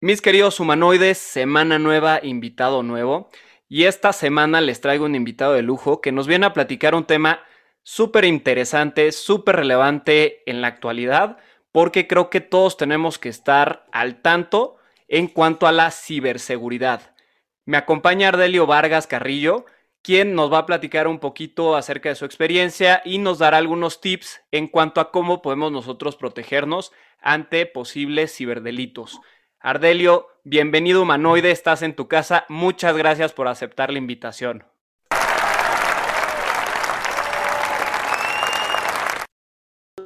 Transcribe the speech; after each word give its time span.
Mis 0.00 0.22
queridos 0.22 0.60
humanoides, 0.60 1.18
semana 1.18 1.80
nueva, 1.80 2.20
invitado 2.22 2.84
nuevo. 2.84 3.30
Y 3.68 3.86
esta 3.86 4.12
semana 4.12 4.60
les 4.60 4.80
traigo 4.80 5.06
un 5.06 5.16
invitado 5.16 5.54
de 5.54 5.62
lujo 5.62 6.00
que 6.00 6.12
nos 6.12 6.28
viene 6.28 6.46
a 6.46 6.52
platicar 6.52 6.94
un 6.94 7.04
tema 7.04 7.40
súper 7.82 8.24
interesante, 8.24 9.10
súper 9.10 9.56
relevante 9.56 10.48
en 10.48 10.60
la 10.60 10.68
actualidad, 10.68 11.38
porque 11.72 12.06
creo 12.06 12.30
que 12.30 12.40
todos 12.40 12.76
tenemos 12.76 13.18
que 13.18 13.28
estar 13.28 13.86
al 13.90 14.22
tanto 14.22 14.76
en 15.08 15.26
cuanto 15.26 15.66
a 15.66 15.72
la 15.72 15.90
ciberseguridad. 15.90 17.16
Me 17.64 17.76
acompaña 17.76 18.28
Ardelio 18.28 18.66
Vargas 18.66 19.08
Carrillo, 19.08 19.66
quien 20.02 20.36
nos 20.36 20.52
va 20.52 20.58
a 20.58 20.66
platicar 20.66 21.08
un 21.08 21.18
poquito 21.18 21.74
acerca 21.74 22.08
de 22.08 22.14
su 22.14 22.24
experiencia 22.24 23.02
y 23.04 23.18
nos 23.18 23.40
dará 23.40 23.56
algunos 23.56 24.00
tips 24.00 24.42
en 24.52 24.68
cuanto 24.68 25.00
a 25.00 25.10
cómo 25.10 25.42
podemos 25.42 25.72
nosotros 25.72 26.14
protegernos 26.14 26.92
ante 27.20 27.66
posibles 27.66 28.32
ciberdelitos. 28.32 29.20
Ardelio, 29.60 30.28
bienvenido 30.44 31.02
humanoide, 31.02 31.50
estás 31.50 31.82
en 31.82 31.96
tu 31.96 32.06
casa. 32.06 32.44
Muchas 32.48 32.96
gracias 32.96 33.32
por 33.32 33.48
aceptar 33.48 33.90
la 33.90 33.98
invitación. 33.98 34.62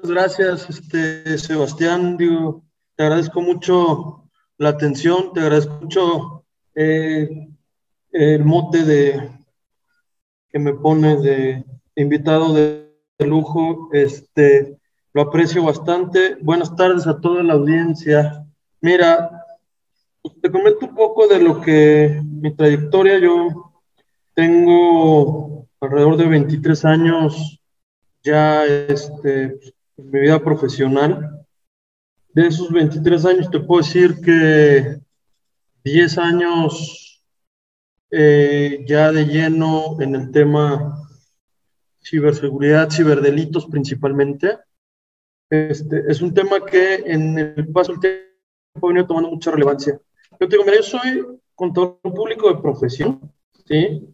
Gracias, 0.03 0.71
este, 0.71 1.37
Sebastián. 1.37 2.17
Te 2.17 3.03
agradezco 3.03 3.43
mucho 3.43 4.31
la 4.57 4.71
atención, 4.71 5.35
te 5.35 5.41
agradezco 5.41 5.75
mucho 5.83 6.45
eh, 6.75 7.29
el 8.11 8.45
mote 8.47 8.85
de, 8.85 9.31
que 10.49 10.59
me 10.59 10.73
pone 10.73 11.17
de 11.17 11.65
invitado 11.95 12.55
de, 12.55 12.91
lujo. 13.19 13.91
Este, 13.93 14.79
lo 15.13 15.23
aprecio 15.23 15.63
bastante. 15.63 16.37
Buenas 16.41 16.75
tardes 16.75 17.07
a 17.07 17.21
toda 17.21 17.43
la 17.43 17.53
audiencia. 17.53 18.47
Mira, 18.81 19.42
te 20.23 20.51
comento 20.51 20.87
un 20.87 20.95
poco 20.95 21.27
de 21.27 21.41
lo 21.41 21.61
que 21.61 22.21
mi 22.25 22.55
trayectoria. 22.55 23.19
Yo 23.19 23.73
tengo 24.35 25.69
alrededor 25.81 26.17
de 26.17 26.29
23 26.29 26.85
años 26.85 27.61
ya 28.23 28.65
este, 28.65 29.45
en 29.97 30.11
mi 30.11 30.21
vida 30.21 30.43
profesional. 30.43 31.45
De 32.35 32.47
esos 32.47 32.71
23 32.73 33.25
años 33.27 33.51
te 33.51 33.61
puedo 33.61 33.83
decir 33.83 34.21
que 34.21 34.99
10 35.85 36.19
años 36.19 37.25
eh, 38.11 38.85
ya 38.87 39.11
de 39.11 39.25
lleno 39.25 40.01
en 40.01 40.15
el 40.15 40.31
tema 40.31 40.99
ciberseguridad, 42.03 42.91
ciberdelitos 42.91 43.67
principalmente. 43.67 44.59
Este, 45.51 46.05
es 46.09 46.23
un 46.23 46.33
tema 46.33 46.65
que 46.65 46.95
en 46.95 47.39
el 47.39 47.69
paso 47.73 47.93
del 47.93 48.01
tiempo 48.01 48.87
ha 48.87 48.89
venido 48.89 49.07
tomando 49.07 49.31
mucha 49.31 49.51
relevancia. 49.51 50.01
Yo 50.43 50.49
te 50.49 50.57
digo, 50.57 50.65
mira, 50.65 50.79
yo 50.79 50.83
soy 50.83 51.39
contador 51.55 52.01
público 52.01 52.53
de 52.53 52.61
profesión, 52.61 53.33
¿sí? 53.65 54.13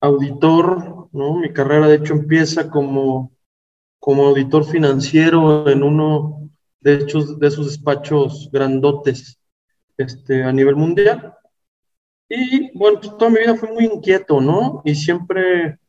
Auditor, 0.00 1.08
¿no? 1.10 1.38
Mi 1.38 1.52
carrera 1.52 1.88
de 1.88 1.96
hecho 1.96 2.12
empieza 2.12 2.70
como, 2.70 3.32
como 3.98 4.28
auditor 4.28 4.64
financiero 4.64 5.68
en 5.68 5.82
uno 5.82 6.52
de, 6.78 6.94
hecho, 6.94 7.20
de 7.24 7.48
esos 7.48 7.66
despachos 7.66 8.48
grandotes 8.52 9.40
este, 9.96 10.44
a 10.44 10.52
nivel 10.52 10.76
mundial. 10.76 11.34
Y 12.28 12.70
bueno, 12.78 13.00
pues, 13.00 13.18
toda 13.18 13.32
mi 13.32 13.40
vida 13.40 13.56
fue 13.56 13.72
muy 13.72 13.86
inquieto, 13.86 14.40
¿no? 14.40 14.82
Y 14.84 14.94
siempre 14.94 15.80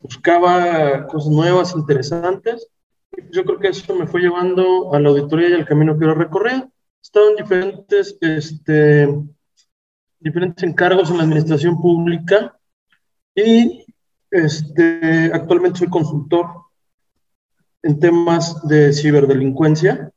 buscaba 0.00 1.06
cosas 1.06 1.30
nuevas, 1.30 1.76
interesantes. 1.76 2.68
Yo 3.30 3.44
creo 3.44 3.60
que 3.60 3.68
eso 3.68 3.94
me 3.94 4.08
fue 4.08 4.20
llevando 4.20 4.92
a 4.92 4.98
la 4.98 5.10
auditoría 5.10 5.50
y 5.50 5.52
al 5.52 5.66
camino 5.66 5.96
que 5.96 6.06
yo 6.06 6.14
recorrí. 6.14 6.64
He 7.00 7.06
estado 7.06 7.30
en 7.30 7.36
diferentes, 7.36 8.18
este, 8.20 9.08
diferentes 10.18 10.62
encargos 10.62 11.10
en 11.10 11.16
la 11.16 11.22
administración 11.22 11.80
pública 11.80 12.58
y 13.34 13.86
este, 14.30 15.30
actualmente 15.32 15.78
soy 15.78 15.88
consultor 15.88 16.46
en 17.82 17.98
temas 17.98 18.66
de 18.68 18.92
ciberdelincuencia. 18.92 20.12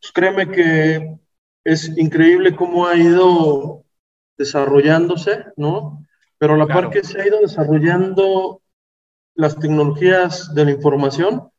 Pues 0.00 0.12
créeme 0.12 0.48
que 0.48 1.18
es 1.64 1.88
increíble 1.98 2.54
cómo 2.54 2.86
ha 2.86 2.96
ido 2.96 3.84
desarrollándose, 4.38 5.46
¿no? 5.56 6.06
Pero 6.38 6.54
a 6.54 6.56
la 6.56 6.68
par 6.68 6.90
que 6.90 7.02
se 7.02 7.20
ha 7.20 7.26
ido 7.26 7.40
desarrollando 7.40 8.62
las 9.34 9.58
tecnologías 9.58 10.54
de 10.54 10.66
la 10.66 10.70
información, 10.70 11.50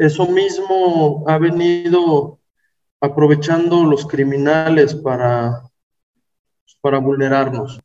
eso 0.00 0.26
mismo 0.26 1.24
ha 1.28 1.38
venido 1.38 2.40
aprovechando 3.00 3.84
los 3.84 4.06
criminales 4.06 4.94
para, 4.94 5.62
para 6.80 6.98
vulnerarnos. 6.98 7.80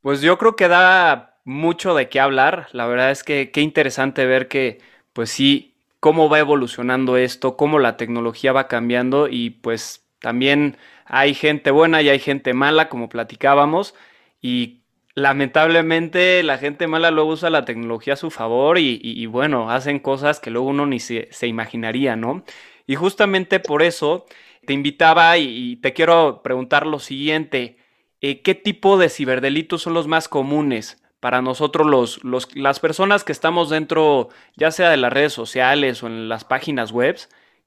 Pues 0.00 0.20
yo 0.20 0.36
creo 0.38 0.56
que 0.56 0.68
da 0.68 1.38
mucho 1.44 1.94
de 1.94 2.08
qué 2.08 2.20
hablar. 2.20 2.68
La 2.72 2.86
verdad 2.86 3.10
es 3.10 3.24
que 3.24 3.50
qué 3.50 3.60
interesante 3.60 4.26
ver 4.26 4.48
que, 4.48 4.80
pues 5.12 5.30
sí, 5.30 5.74
cómo 6.00 6.28
va 6.28 6.38
evolucionando 6.38 7.16
esto, 7.16 7.56
cómo 7.56 7.78
la 7.78 7.96
tecnología 7.96 8.52
va 8.52 8.68
cambiando 8.68 9.28
y 9.28 9.50
pues 9.50 10.04
también 10.18 10.76
hay 11.06 11.34
gente 11.34 11.70
buena 11.70 12.02
y 12.02 12.08
hay 12.08 12.18
gente 12.18 12.54
mala, 12.54 12.88
como 12.88 13.08
platicábamos, 13.08 13.94
y 14.40 14.82
lamentablemente 15.14 16.42
la 16.42 16.58
gente 16.58 16.86
mala 16.86 17.10
luego 17.10 17.30
usa 17.30 17.50
la 17.50 17.64
tecnología 17.64 18.14
a 18.14 18.16
su 18.16 18.30
favor 18.30 18.78
y, 18.78 19.26
bueno, 19.26 19.70
hacen 19.70 19.98
cosas 19.98 20.40
que 20.40 20.50
luego 20.50 20.68
uno 20.68 20.86
ni 20.86 21.00
se, 21.00 21.28
imaginaría, 21.46 22.16
¿no? 22.16 22.44
Y 22.86 22.96
justamente 22.96 23.60
por 23.60 23.82
eso 23.82 24.26
te 24.66 24.72
invitaba 24.72 25.36
y, 25.38 25.76
te 25.76 25.92
quiero 25.92 26.42
preguntar 26.42 26.86
lo 26.86 26.98
siguiente, 26.98 27.78
eh, 28.20 28.42
¿qué 28.42 28.54
tipo 28.54 28.98
de 28.98 29.08
ciberdelitos 29.08 29.82
son 29.82 29.94
los 29.94 30.08
más 30.08 30.28
comunes? 30.28 31.02
Para 31.20 31.40
nosotros, 31.40 32.22
los, 32.22 32.54
las 32.54 32.80
personas 32.80 33.24
que 33.24 33.32
estamos 33.32 33.70
dentro, 33.70 34.28
ya 34.56 34.70
sea 34.70 34.90
de 34.90 34.98
las 34.98 35.12
redes 35.12 35.32
sociales 35.32 36.02
o 36.02 36.06
en 36.06 36.28
las 36.28 36.44
páginas 36.44 36.92
web, 36.92 37.16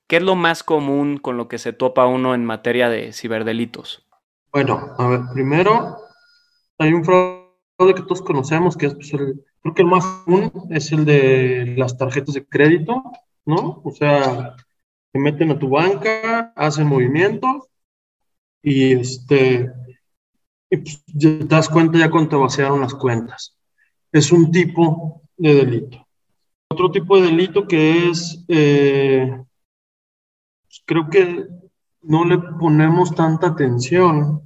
¿Qué 0.08 0.18
es 0.18 0.24
lo 0.24 0.36
más 0.36 0.64
común 0.64 1.18
con 1.18 1.36
lo 1.36 1.50
que 1.50 1.58
se 1.58 1.74
topa 1.74 2.08
uno 2.08 2.34
en 2.34 2.46
materia 2.46 2.88
de 2.88 3.12
ciberdelitos? 3.12 4.08
Bueno, 4.54 4.96
a 4.98 5.08
ver, 5.08 5.20
primero 5.34 5.98
hay 6.78 6.94
un 6.94 7.04
fraude 7.04 7.94
que 7.94 8.04
todos 8.04 8.22
conocemos, 8.22 8.78
que 8.78 8.86
es 8.86 8.96
pues, 8.96 9.14
el, 9.14 9.44
creo 9.62 9.74
que 9.74 9.82
el 9.82 9.90
más 9.90 10.06
común 10.24 10.52
es 10.70 10.94
el 10.94 11.04
de 11.04 11.76
las 11.78 11.98
tarjetas 11.98 12.36
de 12.36 12.46
crédito, 12.46 13.04
¿no? 13.46 13.82
O 13.84 13.92
sea, 13.92 14.56
te 15.12 15.19
meten 15.19 15.51
a 15.51 15.59
tu 15.59 15.69
banca, 15.69 16.53
hacen 16.56 16.88
movimientos 16.88 17.68
y 18.62 18.94
este 18.94 19.72
pues, 20.69 21.03
te 21.06 21.45
das 21.45 21.69
cuenta 21.69 21.97
ya 21.97 22.09
cuando 22.09 22.29
te 22.29 22.35
vaciaron 22.35 22.81
las 22.81 22.94
cuentas. 22.94 23.57
Es 24.12 24.31
un 24.31 24.51
tipo 24.51 25.22
de 25.38 25.53
delito. 25.56 26.06
Otro 26.69 26.92
tipo 26.92 27.18
de 27.18 27.27
delito 27.27 27.68
que 27.68 28.09
es 28.09 28.44
eh, 28.48 29.42
creo 30.86 31.10
que 31.10 31.48
no 32.01 32.25
le 32.25 32.38
ponemos 32.38 33.15
tanta 33.15 33.48
atención. 33.48 34.42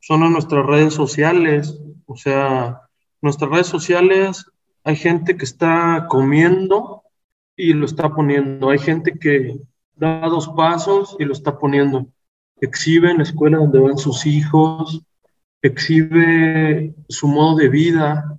Son 0.00 0.22
a 0.22 0.30
nuestras 0.30 0.66
redes 0.66 0.94
sociales. 0.94 1.78
O 2.06 2.16
sea, 2.16 2.82
nuestras 3.20 3.50
redes 3.50 3.66
sociales 3.66 4.46
hay 4.84 4.96
gente 4.96 5.36
que 5.36 5.44
está 5.44 6.06
comiendo 6.08 7.02
y 7.56 7.72
lo 7.72 7.86
está 7.86 8.12
poniendo. 8.12 8.70
Hay 8.70 8.78
gente 8.78 9.18
que 9.18 9.60
da 10.02 10.28
dos 10.28 10.48
pasos 10.48 11.16
y 11.20 11.24
lo 11.24 11.32
está 11.32 11.56
poniendo. 11.56 12.08
Exhibe 12.60 13.10
en 13.12 13.18
la 13.18 13.22
escuela 13.22 13.58
donde 13.58 13.78
van 13.78 13.98
sus 13.98 14.26
hijos, 14.26 15.00
exhibe 15.62 16.92
su 17.08 17.28
modo 17.28 17.56
de 17.56 17.68
vida, 17.68 18.36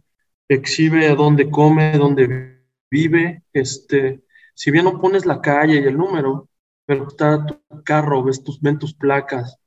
exhibe 0.49 1.07
a 1.07 1.15
dónde 1.15 1.49
come, 1.49 1.97
dónde 1.97 2.65
vive. 2.91 3.43
Este, 3.53 4.23
si 4.53 4.71
bien 4.71 4.83
no 4.83 4.99
pones 4.99 5.25
la 5.25 5.39
calle 5.39 5.75
y 5.75 5.85
el 5.85 5.97
número, 5.97 6.49
pero 6.85 7.07
está 7.07 7.45
tu 7.45 7.57
carro, 7.83 8.23
ves 8.23 8.43
tus, 8.43 8.59
ven 8.59 8.77
tus 8.77 8.93
placas, 8.93 9.57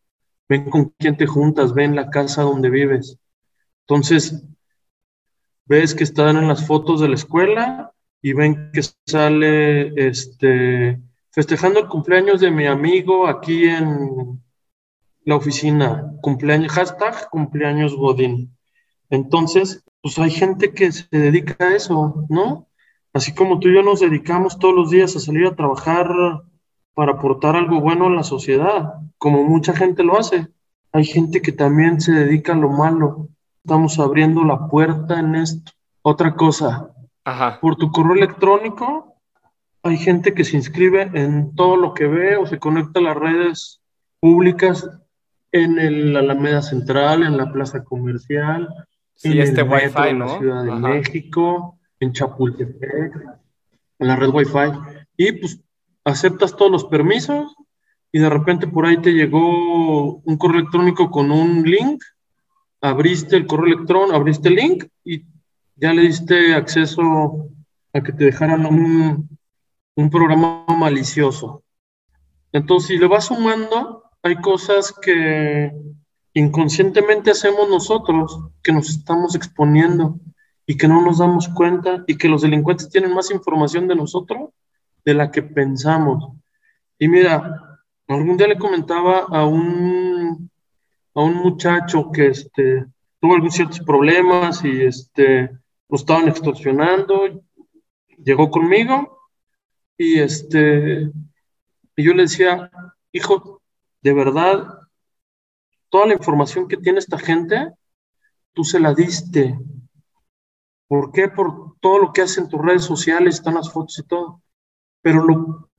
ven 0.50 0.68
con 0.68 0.90
quién 0.98 1.16
te 1.16 1.26
juntas, 1.26 1.72
ven 1.72 1.96
la 1.96 2.10
casa 2.10 2.42
donde 2.42 2.68
vives. 2.68 3.18
Entonces, 3.88 4.44
ves 5.64 5.94
que 5.94 6.04
están 6.04 6.36
en 6.36 6.46
las 6.46 6.66
fotos 6.66 7.00
de 7.00 7.08
la 7.08 7.14
escuela 7.14 7.90
y 8.20 8.34
ven 8.34 8.70
que 8.70 8.82
sale 9.06 10.08
este, 10.08 11.00
festejando 11.36 11.80
el 11.80 11.86
cumpleaños 11.86 12.40
de 12.40 12.50
mi 12.50 12.66
amigo 12.66 13.26
aquí 13.26 13.66
en 13.66 14.42
la 15.26 15.36
oficina, 15.36 16.10
cumpleaños, 16.22 16.72
hashtag 16.72 17.28
cumpleaños 17.28 17.94
Godín. 17.94 18.56
Entonces, 19.10 19.84
pues 20.00 20.18
hay 20.18 20.30
gente 20.30 20.72
que 20.72 20.90
se 20.90 21.06
dedica 21.10 21.62
a 21.62 21.76
eso, 21.76 22.24
¿no? 22.30 22.68
Así 23.12 23.34
como 23.34 23.60
tú 23.60 23.68
y 23.68 23.74
yo 23.74 23.82
nos 23.82 24.00
dedicamos 24.00 24.58
todos 24.58 24.74
los 24.74 24.90
días 24.90 25.14
a 25.14 25.20
salir 25.20 25.46
a 25.46 25.54
trabajar 25.54 26.08
para 26.94 27.12
aportar 27.12 27.54
algo 27.54 27.82
bueno 27.82 28.06
a 28.06 28.10
la 28.10 28.22
sociedad, 28.22 28.94
como 29.18 29.44
mucha 29.44 29.76
gente 29.76 30.02
lo 30.04 30.18
hace. 30.18 30.48
Hay 30.92 31.04
gente 31.04 31.42
que 31.42 31.52
también 31.52 32.00
se 32.00 32.12
dedica 32.12 32.54
a 32.54 32.56
lo 32.56 32.70
malo. 32.70 33.28
Estamos 33.62 33.98
abriendo 33.98 34.42
la 34.42 34.68
puerta 34.68 35.20
en 35.20 35.34
esto. 35.34 35.72
Otra 36.00 36.34
cosa, 36.34 36.94
por 37.60 37.76
tu 37.76 37.90
correo 37.90 38.14
electrónico, 38.14 39.15
hay 39.86 39.98
gente 39.98 40.34
que 40.34 40.44
se 40.44 40.56
inscribe 40.56 41.10
en 41.14 41.54
todo 41.54 41.76
lo 41.76 41.94
que 41.94 42.06
ve 42.06 42.36
o 42.36 42.46
se 42.46 42.58
conecta 42.58 43.00
a 43.00 43.04
las 43.04 43.16
redes 43.16 43.80
públicas 44.20 44.88
en 45.52 45.78
el 45.78 46.16
Alameda 46.16 46.62
Central, 46.62 47.22
en 47.22 47.36
la 47.36 47.52
Plaza 47.52 47.84
Comercial, 47.84 48.68
en 49.22 49.38
este 49.38 49.60
el 49.60 49.68
Wi-Fi, 49.68 50.12
¿no? 50.14 50.26
la 50.26 50.38
Ciudad 50.38 50.64
de 50.64 50.72
México, 50.72 51.78
en 52.00 52.12
Chapultepec, 52.12 53.14
en 53.98 54.08
la 54.08 54.16
red 54.16 54.30
Wi-Fi. 54.30 54.72
Y 55.16 55.32
pues 55.32 55.60
aceptas 56.04 56.56
todos 56.56 56.70
los 56.70 56.84
permisos 56.84 57.54
y 58.12 58.18
de 58.18 58.28
repente 58.28 58.66
por 58.66 58.86
ahí 58.86 58.98
te 58.98 59.12
llegó 59.12 60.16
un 60.16 60.36
correo 60.36 60.60
electrónico 60.60 61.10
con 61.10 61.30
un 61.30 61.62
link, 61.62 62.02
abriste 62.80 63.36
el 63.36 63.46
correo 63.46 63.74
electrónico, 63.74 64.16
abriste 64.16 64.48
el 64.48 64.56
link 64.56 64.84
y 65.04 65.24
ya 65.76 65.92
le 65.92 66.02
diste 66.02 66.54
acceso 66.54 67.48
a 67.92 68.02
que 68.02 68.12
te 68.12 68.24
dejaran 68.24 68.66
un, 68.66 69.35
un 69.96 70.10
programa 70.10 70.64
malicioso. 70.68 71.64
Entonces, 72.52 72.88
si 72.88 72.98
le 72.98 73.06
vas 73.06 73.26
sumando, 73.26 74.04
hay 74.22 74.36
cosas 74.36 74.92
que 74.92 75.72
inconscientemente 76.34 77.30
hacemos 77.30 77.68
nosotros, 77.68 78.38
que 78.62 78.72
nos 78.72 78.90
estamos 78.90 79.34
exponiendo 79.34 80.20
y 80.66 80.76
que 80.76 80.86
no 80.86 81.00
nos 81.00 81.18
damos 81.18 81.48
cuenta 81.48 82.04
y 82.06 82.16
que 82.16 82.28
los 82.28 82.42
delincuentes 82.42 82.90
tienen 82.90 83.14
más 83.14 83.30
información 83.30 83.88
de 83.88 83.96
nosotros 83.96 84.50
de 85.04 85.14
la 85.14 85.30
que 85.30 85.42
pensamos. 85.42 86.32
Y 86.98 87.08
mira, 87.08 87.80
algún 88.06 88.36
día 88.36 88.48
le 88.48 88.58
comentaba 88.58 89.26
a 89.30 89.46
un, 89.46 90.50
a 91.14 91.20
un 91.22 91.34
muchacho 91.36 92.10
que 92.12 92.28
este, 92.28 92.84
tuvo 93.18 93.34
algunos 93.34 93.54
ciertos 93.54 93.80
problemas 93.80 94.62
y 94.62 94.82
este, 94.82 95.50
lo 95.88 95.96
estaban 95.96 96.28
extorsionando, 96.28 97.42
llegó 98.22 98.50
conmigo 98.50 99.15
y 99.98 100.18
este 100.20 101.10
y 101.96 102.04
yo 102.04 102.12
le 102.12 102.24
decía, 102.24 102.70
hijo, 103.10 103.62
de 104.02 104.12
verdad, 104.12 104.80
toda 105.88 106.06
la 106.06 106.12
información 106.12 106.68
que 106.68 106.76
tiene 106.76 106.98
esta 106.98 107.18
gente, 107.18 107.72
tú 108.52 108.64
se 108.64 108.78
la 108.78 108.92
diste. 108.92 109.58
¿Por 110.88 111.10
qué? 111.10 111.28
Por 111.28 111.78
todo 111.80 111.98
lo 111.98 112.12
que 112.12 112.22
hacen 112.22 112.44
en 112.44 112.50
tus 112.50 112.60
redes 112.60 112.84
sociales, 112.84 113.36
están 113.36 113.54
las 113.54 113.72
fotos 113.72 113.98
y 113.98 114.02
todo. 114.02 114.42
Pero 115.00 115.24
lo 115.24 115.70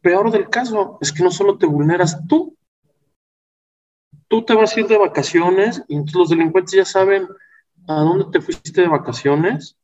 peor 0.00 0.30
del 0.30 0.48
caso 0.48 0.96
es 1.00 1.12
que 1.12 1.22
no 1.22 1.30
solo 1.30 1.58
te 1.58 1.66
vulneras 1.66 2.26
tú, 2.26 2.56
tú 4.28 4.44
te 4.44 4.54
vas 4.54 4.74
a 4.74 4.80
ir 4.80 4.86
de 4.86 4.98
vacaciones 4.98 5.82
y 5.88 5.96
entonces 5.96 6.16
los 6.16 6.28
delincuentes 6.30 6.72
ya 6.72 6.84
saben 6.84 7.28
a 7.86 7.94
dónde 8.00 8.26
te 8.32 8.40
fuiste 8.40 8.80
de 8.80 8.88
vacaciones, 8.88 9.76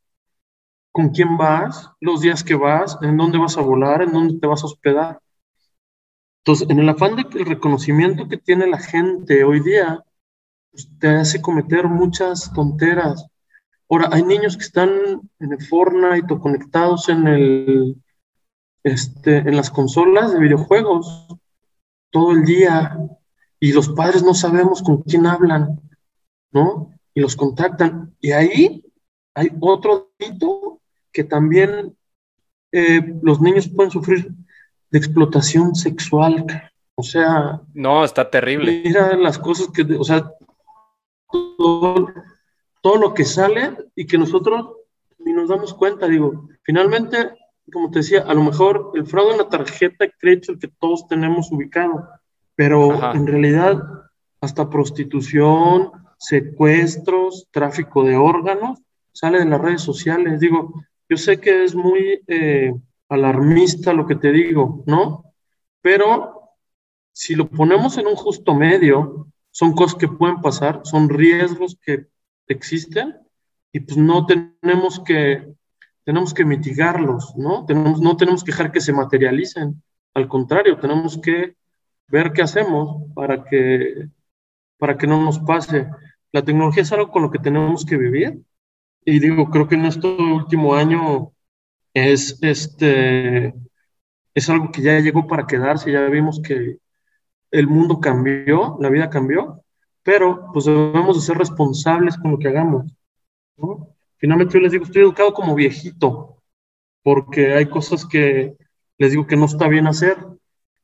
con 0.93 1.09
quién 1.11 1.37
vas, 1.37 1.91
los 2.01 2.21
días 2.21 2.45
que 2.45 2.55
vas, 2.55 2.99
en 3.03 3.17
dónde 3.17 3.39
vas 3.39 3.57
a 3.57 3.63
volar, 3.63 4.03
en 4.03 4.13
dónde 4.13 4.39
te 4.39 4.47
vas 4.47 4.63
a 4.63 4.67
hospedar. 4.67 5.21
Entonces, 6.45 6.69
en 6.71 6.79
el 6.79 6.89
afán 6.89 7.17
de 7.17 7.27
el 7.39 7.47
reconocimiento 7.47 8.29
que 8.29 8.37
tiene 8.37 8.67
la 8.67 8.79
gente 8.79 9.45
hoy 9.45 9.61
día 9.61 10.05
pues, 10.71 10.89
te 10.99 11.09
hace 11.09 11.41
cometer 11.41 11.89
muchas 11.89 12.53
tonteras. 12.53 13.27
Ahora, 13.89 14.09
hay 14.13 14.23
niños 14.23 14.57
que 14.57 14.65
están 14.65 14.91
en 15.39 15.53
el 15.53 15.63
Fortnite 15.65 16.33
o 16.33 16.41
conectados 16.41 17.09
en, 17.09 17.27
el, 17.27 17.97
este, 18.83 19.39
en 19.39 19.57
las 19.57 19.71
consolas 19.71 20.33
de 20.33 20.41
videojuegos 20.41 21.29
todo 22.11 22.33
el 22.33 22.45
día 22.45 22.99
y 23.61 23.73
los 23.73 23.89
padres 23.91 24.23
no 24.23 24.35
sabemos 24.35 24.83
con 24.83 25.03
quién 25.03 25.27
hablan, 25.27 25.81
¿no? 26.51 26.93
y 27.15 27.21
los 27.21 27.37
contactan. 27.37 28.15
Y 28.21 28.33
ahí 28.33 28.85
hay 29.35 29.49
otro 29.61 30.13
delito 30.19 30.81
que 31.13 31.25
también 31.25 31.97
eh, 32.73 33.01
los 33.23 33.41
niños 33.41 33.69
pueden 33.69 33.91
sufrir 33.91 34.31
de 34.91 34.99
explotación 34.99 35.75
sexual. 35.75 36.47
O 36.95 37.03
sea... 37.03 37.61
No, 37.75 38.05
está 38.05 38.31
terrible. 38.31 38.83
Mira 38.85 39.17
las 39.17 39.39
cosas 39.39 39.69
que, 39.69 39.83
o 39.83 40.05
sea, 40.05 40.31
todo, 41.31 42.13
todo 42.81 42.97
lo 42.97 43.15
que 43.15 43.25
sale 43.25 43.77
y 43.95 44.07
que 44.07 44.19
nosotros 44.19 44.69
ni 45.19 45.33
nos 45.33 45.49
damos 45.49 45.75
cuenta, 45.75 46.09
digo, 46.09 46.49
finalmente, 46.63 47.31
como 47.73 47.91
te 47.91 48.01
decía, 48.01 48.23
a 48.23 48.35
lo 48.35 48.43
mejor 48.43 48.93
el 48.95 49.07
fraude 49.07 49.33
en 49.33 49.39
la 49.39 49.49
tarjeta 49.49 50.05
de 50.05 50.13
crédito 50.19 50.53
el 50.53 50.59
que 50.59 50.69
todos 50.69 51.07
tenemos 51.07 51.51
ubicado, 51.53 52.09
pero 52.55 53.13
en 53.15 53.27
realidad 53.27 53.83
hasta 54.41 54.69
prostitución, 54.69 55.93
secuestros, 56.19 57.49
tráfico 57.51 58.03
de 58.05 58.17
órganos, 58.17 58.81
sale 59.13 59.39
de 59.39 59.45
las 59.45 59.61
redes 59.61 59.83
sociales. 59.83 60.41
Digo, 60.41 60.83
yo 61.13 61.19
sé 61.19 61.39
que 61.39 61.65
es 61.65 61.75
muy 61.75 62.23
eh, 62.27 62.73
alarmista 63.11 63.93
lo 63.93 64.07
que 64.07 64.17
te 64.17 64.33
digo, 64.33 64.83
¿no? 64.87 65.35
Pero 65.83 66.55
si 67.13 67.35
lo 67.35 67.51
ponemos 67.51 67.99
en 67.99 68.07
un 68.07 68.17
justo 68.17 68.55
medio, 68.55 69.29
son 69.51 69.75
cosas 69.75 69.99
que 69.99 70.09
pueden 70.09 70.41
pasar, 70.41 70.81
son 70.85 71.11
riesgos 71.11 71.77
que 71.83 72.07
existen 72.47 73.19
y 73.71 73.81
pues 73.81 73.99
no 73.99 74.25
tenemos 74.25 75.01
que, 75.01 75.53
tenemos 76.03 76.33
que 76.33 76.47
mitigarlos, 76.47 77.37
¿no? 77.37 77.67
Tenemos, 77.67 78.01
no 78.01 78.17
tenemos 78.17 78.43
que 78.43 78.53
dejar 78.53 78.73
que 78.73 78.81
se 78.81 78.95
materialicen, 78.95 79.83
al 80.15 80.29
contrario, 80.29 80.79
tenemos 80.79 81.19
que 81.19 81.57
ver 82.09 82.33
qué 82.33 82.41
hacemos 82.41 83.13
para 83.15 83.45
que, 83.45 84.09
para 84.79 84.97
que 84.97 85.07
no 85.07 85.23
nos 85.23 85.41
pase 85.41 85.89
la 86.33 86.43
tecnología 86.43 86.85
es 86.85 86.93
algo 86.93 87.11
con 87.11 87.21
lo 87.21 87.31
que 87.31 87.39
tenemos 87.39 87.85
que 87.85 87.99
vivir. 87.99 88.41
Y 89.05 89.19
digo, 89.19 89.51
creo 89.51 89.69
que 89.69 89.75
en 89.75 89.87
este 89.87 90.07
último 90.07 90.75
año 90.75 91.33
es, 91.93 92.39
este, 92.43 93.55
es 94.35 94.49
algo 94.49 94.71
que 94.71 94.83
ya 94.83 95.01
llegó 95.01 95.27
para 95.27 95.47
quedarse. 95.47 95.93
Ya 95.93 96.07
vimos 96.07 96.41
que 96.41 96.79
el 97.51 97.67
mundo 97.67 98.01
cambió, 98.01 98.77
la 98.81 98.89
vida 98.89 99.11
cambió, 99.11 99.63
pero 100.03 100.51
pues 100.53 100.67
debemos 100.67 101.17
de 101.17 101.23
ser 101.23 101.39
responsables 101.39 102.17
con 102.17 102.33
lo 102.33 102.39
que 102.39 102.49
hagamos. 102.49 102.93
Finalmente 104.17 104.55
yo 104.55 104.61
les 104.61 104.73
digo, 104.73 104.85
estoy 104.85 105.03
educado 105.03 105.35
como 105.35 105.55
viejito, 105.55 106.43
porque 107.03 107.55
hay 107.55 107.67
cosas 107.67 108.07
que 108.07 108.57
les 108.99 109.11
digo 109.11 109.27
que 109.27 109.37
no 109.37 109.47
está 109.47 109.69
bien 109.69 109.87
hacer. 109.87 110.17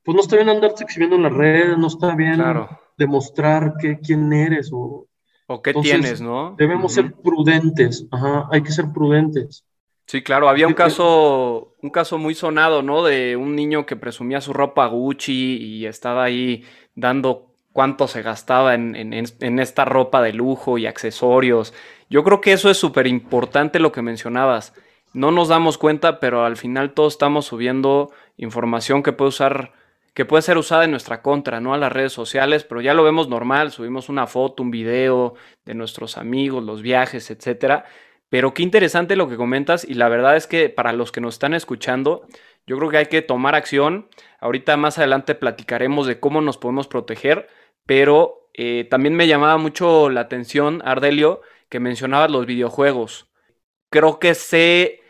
Pues 0.02 0.14
no 0.14 0.23
está 0.23 0.37
bien 0.37 0.49
andarte 0.49 0.85
exhibiendo 0.85 1.16
en 1.16 1.23
las 1.23 1.33
redes, 1.33 1.78
no 1.78 1.87
está 1.87 2.14
bien 2.14 2.42
demostrar 2.97 3.75
que, 3.78 3.99
quién 4.00 4.33
eres 4.33 4.71
o 4.73 5.07
¿O 5.50 5.62
qué 5.62 5.73
tienes, 5.73 6.21
no? 6.21 6.55
Debemos 6.59 6.93
ser 6.93 7.14
prudentes, 7.14 8.07
ajá, 8.11 8.47
hay 8.52 8.62
que 8.62 8.71
ser 8.71 8.93
prudentes. 8.93 9.64
Sí, 10.05 10.23
claro, 10.23 10.50
había 10.50 10.67
un 10.67 10.75
caso, 10.75 11.75
un 11.83 11.88
caso 11.88 12.19
muy 12.19 12.35
sonado, 12.35 12.83
¿no? 12.83 13.02
De 13.02 13.35
un 13.35 13.57
niño 13.57 13.87
que 13.87 13.97
presumía 13.97 14.43
su 14.43 14.52
ropa 14.52 14.87
Gucci 14.87 15.57
y 15.57 15.87
estaba 15.87 16.25
ahí 16.25 16.64
dando 16.95 17.55
cuánto 17.73 18.09
se 18.09 18.21
gastaba 18.21 18.75
en, 18.75 18.95
en 18.95 19.59
esta 19.59 19.87
ropa 19.87 20.21
de 20.21 20.35
lujo 20.35 20.76
y 20.76 20.87
accesorios. 20.87 21.73
Yo 22.11 22.25
creo 22.25 22.43
que 22.43 22.52
eso 22.52 22.71
es 22.71 22.76
súper 22.76 23.07
importante 23.07 23.81
lo 23.81 23.90
que 23.90 24.02
mencionabas. 24.02 24.75
No 25.14 25.31
nos 25.31 25.49
damos 25.49 25.78
cuenta, 25.78 26.21
pero 26.21 26.45
al 26.45 26.59
final 26.59 26.93
todos 26.93 27.14
estamos 27.14 27.47
subiendo 27.47 28.11
información 28.37 29.02
que 29.02 29.12
puede 29.12 29.31
usar 29.31 29.73
que 30.18 30.25
puede 30.25 30.42
ser 30.42 30.58
usada 30.58 30.82
en 30.82 30.90
nuestra 30.90 31.22
contra, 31.22 31.60
¿no? 31.60 31.75
A 31.75 31.78
las 31.78 31.92
redes 31.92 32.12
sociales, 32.12 32.64
pero 32.64 32.80
ya 32.80 32.92
lo 32.92 33.04
vemos 33.04 33.28
normal, 33.28 33.70
subimos 33.70 34.08
una 34.08 34.26
foto, 34.26 34.64
un 34.64 34.72
video 34.72 35.34
de 35.64 35.75
nuestros 35.75 36.18
amigos, 36.18 36.64
los 36.64 36.82
viajes, 36.82 37.30
etcétera. 37.30 37.84
Pero 38.28 38.52
qué 38.52 38.64
interesante 38.64 39.14
lo 39.14 39.28
que 39.28 39.37
comentas 39.37 39.84
y 39.84 39.94
la 39.94 40.08
verdad 40.08 40.34
es 40.34 40.48
que 40.48 40.70
para 40.70 40.92
los 40.92 41.12
que 41.12 41.20
nos 41.20 41.37
están 41.37 41.54
escuchando, 41.54 42.26
yo 42.66 42.76
creo 42.78 42.90
que 42.90 42.96
hay 42.96 43.06
que 43.06 43.22
tomar 43.22 43.54
acción. 43.54 44.08
Ahorita 44.40 44.76
más 44.76 44.98
adelante 44.98 45.37
platicaremos 45.37 46.08
de 46.08 46.18
cómo 46.18 46.40
nos 46.40 46.58
podemos 46.58 46.88
proteger, 46.88 47.46
pero 47.87 48.50
eh, 48.54 48.88
también 48.90 49.14
me 49.14 49.28
llamaba 49.28 49.56
mucho 49.56 50.10
la 50.10 50.22
atención, 50.22 50.82
Ardelio, 50.84 51.42
que 51.68 51.78
mencionabas 51.78 52.32
los 52.32 52.44
videojuegos. 52.44 53.30
Creo 53.88 54.18
que 54.18 54.34
sé 54.34 55.00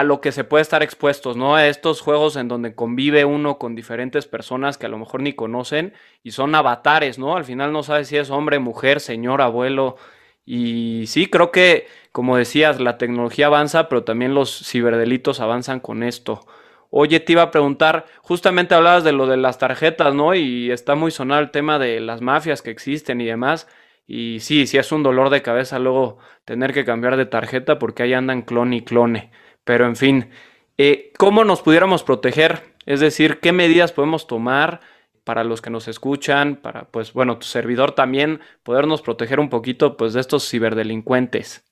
a 0.00 0.04
lo 0.04 0.20
que 0.20 0.32
se 0.32 0.44
puede 0.44 0.62
estar 0.62 0.82
expuestos, 0.82 1.36
¿no? 1.36 1.54
A 1.54 1.68
estos 1.68 2.00
juegos 2.00 2.36
en 2.36 2.48
donde 2.48 2.74
convive 2.74 3.24
uno 3.24 3.58
con 3.58 3.74
diferentes 3.74 4.26
personas 4.26 4.78
que 4.78 4.86
a 4.86 4.88
lo 4.88 4.98
mejor 4.98 5.20
ni 5.22 5.34
conocen 5.34 5.92
y 6.22 6.32
son 6.32 6.54
avatares, 6.54 7.18
¿no? 7.18 7.36
Al 7.36 7.44
final 7.44 7.72
no 7.72 7.82
sabes 7.82 8.08
si 8.08 8.16
es 8.16 8.30
hombre, 8.30 8.58
mujer, 8.58 9.00
señor, 9.00 9.42
abuelo. 9.42 9.96
Y 10.44 11.04
sí, 11.06 11.26
creo 11.28 11.52
que, 11.52 11.86
como 12.12 12.36
decías, 12.36 12.80
la 12.80 12.98
tecnología 12.98 13.46
avanza, 13.46 13.88
pero 13.88 14.04
también 14.04 14.34
los 14.34 14.66
ciberdelitos 14.66 15.40
avanzan 15.40 15.80
con 15.80 16.02
esto. 16.02 16.46
Oye, 16.90 17.20
te 17.20 17.32
iba 17.32 17.42
a 17.42 17.50
preguntar, 17.52 18.06
justamente 18.22 18.74
hablabas 18.74 19.04
de 19.04 19.12
lo 19.12 19.26
de 19.26 19.36
las 19.36 19.58
tarjetas, 19.58 20.14
¿no? 20.14 20.34
Y 20.34 20.70
está 20.72 20.94
muy 20.96 21.10
sonado 21.10 21.40
el 21.40 21.50
tema 21.50 21.78
de 21.78 22.00
las 22.00 22.20
mafias 22.20 22.62
que 22.62 22.70
existen 22.70 23.20
y 23.20 23.26
demás. 23.26 23.68
Y 24.06 24.40
sí, 24.40 24.66
sí 24.66 24.76
es 24.76 24.90
un 24.90 25.04
dolor 25.04 25.30
de 25.30 25.42
cabeza 25.42 25.78
luego 25.78 26.18
tener 26.44 26.72
que 26.74 26.84
cambiar 26.84 27.16
de 27.16 27.26
tarjeta 27.26 27.78
porque 27.78 28.02
ahí 28.02 28.12
andan 28.12 28.42
clone 28.42 28.76
y 28.78 28.82
clone. 28.82 29.30
Pero 29.70 29.86
en 29.86 29.94
fin, 29.94 30.30
eh, 30.78 31.12
¿cómo 31.16 31.44
nos 31.44 31.62
pudiéramos 31.62 32.02
proteger? 32.02 32.74
Es 32.86 32.98
decir, 32.98 33.38
¿qué 33.38 33.52
medidas 33.52 33.92
podemos 33.92 34.26
tomar 34.26 34.80
para 35.22 35.44
los 35.44 35.62
que 35.62 35.70
nos 35.70 35.86
escuchan, 35.86 36.56
para, 36.56 36.88
pues, 36.90 37.12
bueno, 37.12 37.38
tu 37.38 37.46
servidor 37.46 37.92
también, 37.92 38.40
podernos 38.64 39.00
proteger 39.00 39.38
un 39.38 39.48
poquito, 39.48 39.96
pues, 39.96 40.12
de 40.12 40.22
estos 40.22 40.50
ciberdelincuentes? 40.50 41.64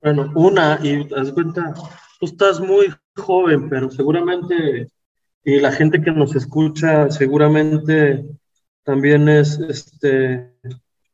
Bueno, 0.00 0.32
una, 0.34 0.78
y 0.82 1.06
das 1.08 1.30
cuenta, 1.30 1.74
tú 2.18 2.24
estás 2.24 2.58
muy 2.58 2.86
joven, 3.14 3.68
pero 3.68 3.90
seguramente, 3.90 4.88
y 5.44 5.60
la 5.60 5.72
gente 5.72 6.00
que 6.00 6.12
nos 6.12 6.34
escucha, 6.34 7.10
seguramente 7.10 8.24
también 8.82 9.28
es, 9.28 9.58
este, 9.58 10.54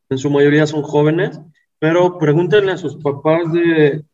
en 0.08 0.18
su 0.18 0.30
mayoría 0.30 0.68
son 0.68 0.82
jóvenes, 0.82 1.40
pero 1.80 2.16
pregúntenle 2.16 2.70
a 2.70 2.78
sus 2.78 2.94
papás 2.94 3.52
de 3.52 4.04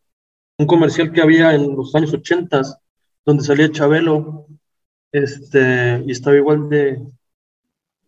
un 0.59 0.67
comercial 0.67 1.13
que 1.13 1.23
había 1.23 1.55
en 1.55 1.77
los 1.77 1.95
años 1.95 2.13
80, 2.13 2.63
donde 3.25 3.45
salía 3.45 3.71
Chabelo, 3.71 4.47
este, 5.13 6.03
y 6.05 6.11
estaba 6.11 6.37
igual 6.37 6.69
de, 6.69 7.01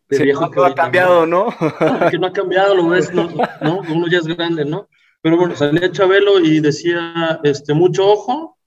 viejo. 0.09 0.47
No, 0.47 0.51
que 0.51 0.61
ha 0.61 0.75
cambiado, 0.75 1.27
¿no? 1.27 1.47
que 2.11 2.19
no 2.19 2.27
ha 2.27 2.33
cambiado, 2.33 2.75
lo 2.75 2.89
ves, 2.89 3.13
¿no? 3.15 3.29
Uno 3.63 4.09
ya 4.09 4.19
es 4.19 4.27
grande, 4.27 4.65
¿no? 4.65 4.89
Pero 5.23 5.37
bueno, 5.37 5.55
salía 5.55 5.93
Chabelo 5.93 6.41
y 6.41 6.61
decía, 6.61 7.41
este, 7.45 7.73
mucho 7.73 8.07
ojo 8.07 8.59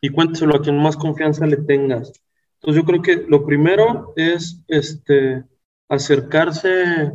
y 0.00 0.10
cuénteselo 0.10 0.56
a 0.56 0.62
quien 0.62 0.78
más 0.78 0.96
confianza 0.96 1.46
le 1.46 1.58
tengas. 1.58 2.12
Entonces 2.54 2.82
yo 2.82 2.86
creo 2.86 3.02
que 3.02 3.26
lo 3.28 3.44
primero 3.44 4.14
es, 4.16 4.62
este, 4.68 5.44
acercarse 5.88 7.12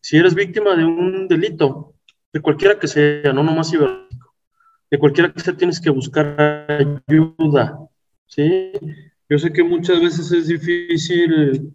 si 0.00 0.16
eres 0.16 0.34
víctima 0.34 0.74
de 0.74 0.84
un 0.84 1.28
delito, 1.28 1.94
de 2.32 2.40
cualquiera 2.40 2.78
que 2.78 2.88
sea, 2.88 3.32
no 3.32 3.42
nomás 3.42 3.70
cibernético, 3.70 4.19
de 4.90 4.98
cualquiera 4.98 5.32
que 5.32 5.52
tienes 5.52 5.80
que 5.80 5.90
buscar 5.90 6.66
ayuda, 7.06 7.78
¿sí? 8.26 8.72
Yo 9.28 9.38
sé 9.38 9.52
que 9.52 9.62
muchas 9.62 10.00
veces 10.00 10.32
es 10.32 10.48
difícil 10.48 11.72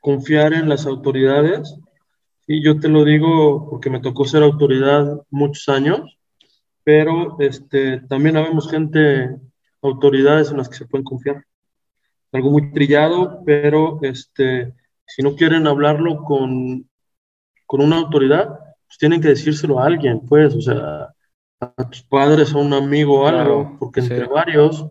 confiar 0.00 0.52
en 0.52 0.68
las 0.68 0.86
autoridades, 0.86 1.74
y 2.46 2.62
yo 2.62 2.78
te 2.78 2.88
lo 2.88 3.04
digo 3.04 3.68
porque 3.70 3.90
me 3.90 4.00
tocó 4.00 4.24
ser 4.24 4.42
autoridad 4.42 5.22
muchos 5.30 5.68
años, 5.68 6.18
pero 6.84 7.36
este, 7.40 8.00
también 8.08 8.36
habemos 8.36 8.70
gente, 8.70 9.36
autoridades 9.82 10.50
en 10.50 10.58
las 10.58 10.68
que 10.68 10.76
se 10.76 10.86
pueden 10.86 11.04
confiar. 11.04 11.44
Algo 12.32 12.50
muy 12.50 12.70
trillado, 12.72 13.42
pero 13.44 13.98
este, 14.02 14.74
si 15.06 15.22
no 15.22 15.34
quieren 15.34 15.66
hablarlo 15.66 16.24
con 16.24 16.88
con 17.68 17.82
una 17.82 17.98
autoridad, 17.98 18.48
pues 18.86 18.96
tienen 18.98 19.20
que 19.20 19.28
decírselo 19.28 19.78
a 19.78 19.84
alguien, 19.84 20.20
pues, 20.20 20.54
o 20.54 20.60
sea, 20.62 21.14
a 21.60 21.88
tus 21.88 22.02
padres, 22.02 22.52
a 22.52 22.58
un 22.58 22.72
amigo 22.72 23.20
o 23.20 23.26
algo, 23.26 23.76
porque 23.78 24.00
entre 24.00 24.26
varios 24.26 24.86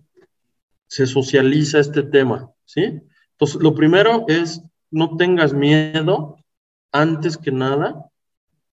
se 0.87 1.05
socializa 1.05 1.79
este 1.79 2.03
tema, 2.03 2.51
¿sí? 2.65 3.01
Entonces, 3.31 3.61
lo 3.61 3.73
primero 3.73 4.25
es, 4.27 4.61
no 4.89 5.15
tengas 5.17 5.53
miedo, 5.53 6.37
antes 6.91 7.37
que 7.37 7.51
nada, 7.51 8.09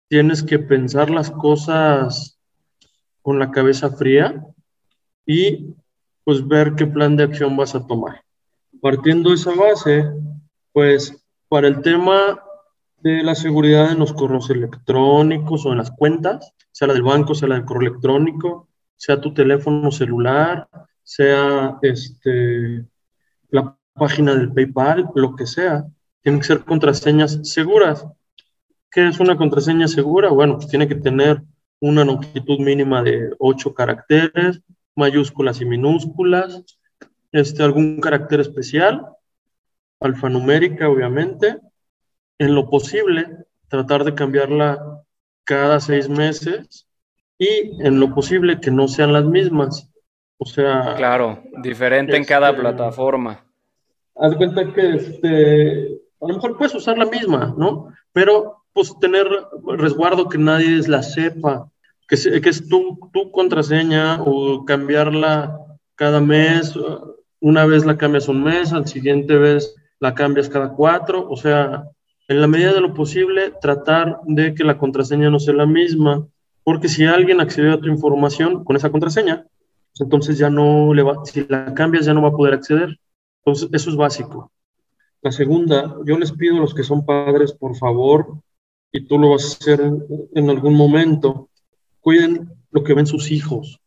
tienes 0.08 0.42
que 0.42 0.58
pensar 0.58 1.10
las 1.10 1.30
cosas 1.30 2.38
con 3.22 3.38
la 3.38 3.50
cabeza 3.50 3.90
fría 3.90 4.44
y 5.26 5.74
pues 6.24 6.46
ver 6.46 6.74
qué 6.74 6.86
plan 6.86 7.16
de 7.16 7.24
acción 7.24 7.56
vas 7.56 7.74
a 7.74 7.86
tomar. 7.86 8.22
Partiendo 8.80 9.30
de 9.30 9.36
esa 9.36 9.54
base, 9.54 10.10
pues 10.72 11.24
para 11.48 11.68
el 11.68 11.82
tema 11.82 12.42
de 12.98 13.22
la 13.22 13.34
seguridad 13.34 13.92
en 13.92 13.98
los 13.98 14.12
correos 14.12 14.48
electrónicos 14.50 15.66
o 15.66 15.72
en 15.72 15.78
las 15.78 15.90
cuentas, 15.90 16.52
sea 16.75 16.88
la 16.88 16.95
del 16.95 17.04
banco, 17.04 17.37
sea 17.37 17.49
la 17.49 17.54
del 17.54 17.64
correo 17.64 17.88
electrónico, 17.88 18.69
sea 18.97 19.21
tu 19.21 19.33
teléfono 19.33 19.93
celular, 19.93 20.69
sea 21.04 21.78
este, 21.83 22.85
la 23.50 23.78
página 23.93 24.35
del 24.35 24.52
PayPal, 24.52 25.09
lo 25.14 25.37
que 25.37 25.47
sea. 25.47 25.87
Tienen 26.21 26.40
que 26.40 26.49
ser 26.49 26.64
contraseñas 26.64 27.38
seguras. 27.45 28.04
¿Qué 28.90 29.07
es 29.07 29.21
una 29.21 29.37
contraseña 29.37 29.87
segura? 29.87 30.31
Bueno, 30.31 30.57
pues 30.57 30.66
tiene 30.66 30.88
que 30.88 30.97
tener 30.97 31.43
una 31.78 32.04
longitud 32.04 32.59
mínima 32.59 33.04
de 33.04 33.31
ocho 33.38 33.73
caracteres, 33.73 34.61
mayúsculas 34.97 35.61
y 35.61 35.66
minúsculas, 35.66 36.64
este, 37.31 37.62
algún 37.62 38.00
carácter 38.00 38.40
especial, 38.40 39.07
alfanumérica, 40.00 40.88
obviamente, 40.88 41.61
en 42.38 42.54
lo 42.57 42.69
posible, 42.69 43.28
tratar 43.69 44.02
de 44.02 44.14
cambiarla 44.16 45.04
cada 45.44 45.80
seis 45.80 46.08
meses 46.08 46.86
y 47.38 47.84
en 47.84 48.00
lo 48.00 48.14
posible 48.14 48.60
que 48.60 48.70
no 48.70 48.88
sean 48.88 49.12
las 49.12 49.24
mismas. 49.24 49.90
O 50.38 50.46
sea. 50.46 50.94
Claro, 50.96 51.42
diferente 51.62 52.16
en 52.16 52.24
cada 52.24 52.50
este, 52.50 52.60
plataforma. 52.60 53.44
Haz 54.16 54.36
cuenta 54.36 54.72
que 54.72 54.94
este, 54.94 56.00
a 56.20 56.28
lo 56.28 56.34
mejor 56.34 56.56
puedes 56.56 56.74
usar 56.74 56.98
la 56.98 57.06
misma, 57.06 57.54
¿no? 57.56 57.92
Pero 58.12 58.64
pues 58.72 58.98
tener 58.98 59.26
resguardo 59.66 60.28
que 60.28 60.38
nadie 60.38 60.80
la 60.88 61.02
sepa, 61.02 61.70
que, 62.08 62.16
que 62.40 62.48
es 62.48 62.68
tu, 62.68 62.98
tu 63.12 63.30
contraseña 63.30 64.20
o 64.22 64.64
cambiarla 64.64 65.58
cada 65.94 66.20
mes, 66.20 66.74
una 67.40 67.66
vez 67.66 67.84
la 67.84 67.96
cambias 67.96 68.28
un 68.28 68.42
mes, 68.42 68.72
al 68.72 68.88
siguiente 68.88 69.36
vez 69.36 69.74
la 70.00 70.14
cambias 70.14 70.48
cada 70.48 70.70
cuatro, 70.70 71.28
o 71.28 71.36
sea, 71.36 71.84
en 72.28 72.40
la 72.40 72.47
medida 72.47 72.73
de 72.73 72.81
lo 72.81 72.95
posible, 72.95 73.52
tratar 73.61 74.19
de 74.25 74.54
que 74.54 74.64
la 74.64 74.78
contraseña 74.78 75.31
no 75.31 75.38
sea 75.38 75.54
la 75.54 75.66
misma, 75.66 76.26
porque 76.62 76.88
si 76.88 77.04
alguien 77.04 77.40
accedió 77.40 77.75
a 77.75 77.81
tu 77.81 77.88
información 77.88 78.64
con 78.64 78.76
esa 78.76 78.90
contraseña, 78.90 79.47
pues 79.93 80.00
entonces 80.00 80.38
ya 80.38 80.49
no 80.49 80.95
le 80.95 81.02
va, 81.02 81.25
si 81.25 81.47
la 81.47 81.75
cambias 81.75 82.07
ya 82.07 82.14
no 82.14 82.23
va 82.23 82.28
a 82.28 82.37
poder 82.37 82.54
acceder. 82.54 82.99
Entonces, 83.45 83.69
eso 83.73 83.90
es 83.90 83.97
básico. 83.97 84.50
La 85.21 85.31
segunda, 85.33 85.97
yo 86.07 86.19
les 86.19 86.33
pido 86.33 86.57
a 86.57 86.61
los 86.61 86.75
que 86.75 86.83
son 86.83 87.04
padres, 87.04 87.52
por 87.52 87.76
favor, 87.76 88.38
y 88.90 89.07
tú 89.07 89.19
lo 89.19 89.31
vas 89.31 89.45
a 89.45 89.59
hacer 89.59 89.93
en, 90.35 90.50
algún 90.50 90.75
momento, 90.75 91.50
cuiden 92.00 92.50
lo 92.71 92.83
que 92.85 92.95
ven 92.95 93.07
sus 93.07 93.31
hijos. 93.31 93.81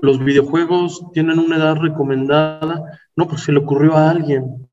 Los 0.00 0.22
videojuegos 0.22 1.04
tienen 1.12 1.38
una 1.38 1.56
edad 1.56 1.76
recomendada, 1.76 3.00
no, 3.14 3.28
pues 3.28 3.42
se 3.42 3.52
le 3.52 3.60
ocurrió 3.60 3.96
a 3.96 4.10
alguien. 4.10 4.68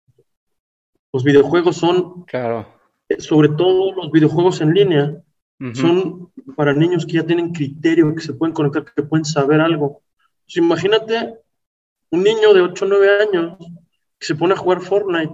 Los 1.11 1.23
videojuegos 1.23 1.77
son 1.77 2.23
claro 2.23 2.74
sobre 3.19 3.49
todo 3.49 3.93
los 3.93 4.11
videojuegos 4.11 4.61
en 4.61 4.73
línea, 4.73 5.21
son 5.73 6.31
para 6.55 6.73
niños 6.73 7.05
que 7.05 7.13
ya 7.13 7.25
tienen 7.25 7.53
criterio, 7.53 8.13
que 8.13 8.21
se 8.21 8.33
pueden 8.33 8.53
conectar, 8.53 8.85
que 8.93 9.03
pueden 9.03 9.25
saber 9.25 9.61
algo. 9.61 10.01
Pues 10.45 10.57
imagínate 10.57 11.39
un 12.11 12.23
niño 12.23 12.53
de 12.53 12.61
8 12.61 12.85
o 12.85 12.87
9 12.87 13.21
años 13.23 13.57
que 14.19 14.25
se 14.25 14.35
pone 14.35 14.53
a 14.53 14.57
jugar 14.57 14.81
Fortnite 14.81 15.33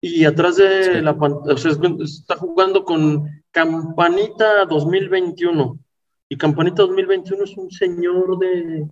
y 0.00 0.24
atrás 0.24 0.56
de 0.56 1.02
la 1.02 1.16
pantalla, 1.18 1.54
o 1.54 1.56
sea, 1.56 1.72
está 2.02 2.36
jugando 2.36 2.84
con 2.84 3.42
Campanita 3.50 4.64
2021. 4.66 5.78
Y 6.28 6.36
Campanita 6.36 6.82
2021 6.82 7.44
es 7.44 7.56
un 7.56 7.70
señor 7.70 8.38
de 8.38 8.86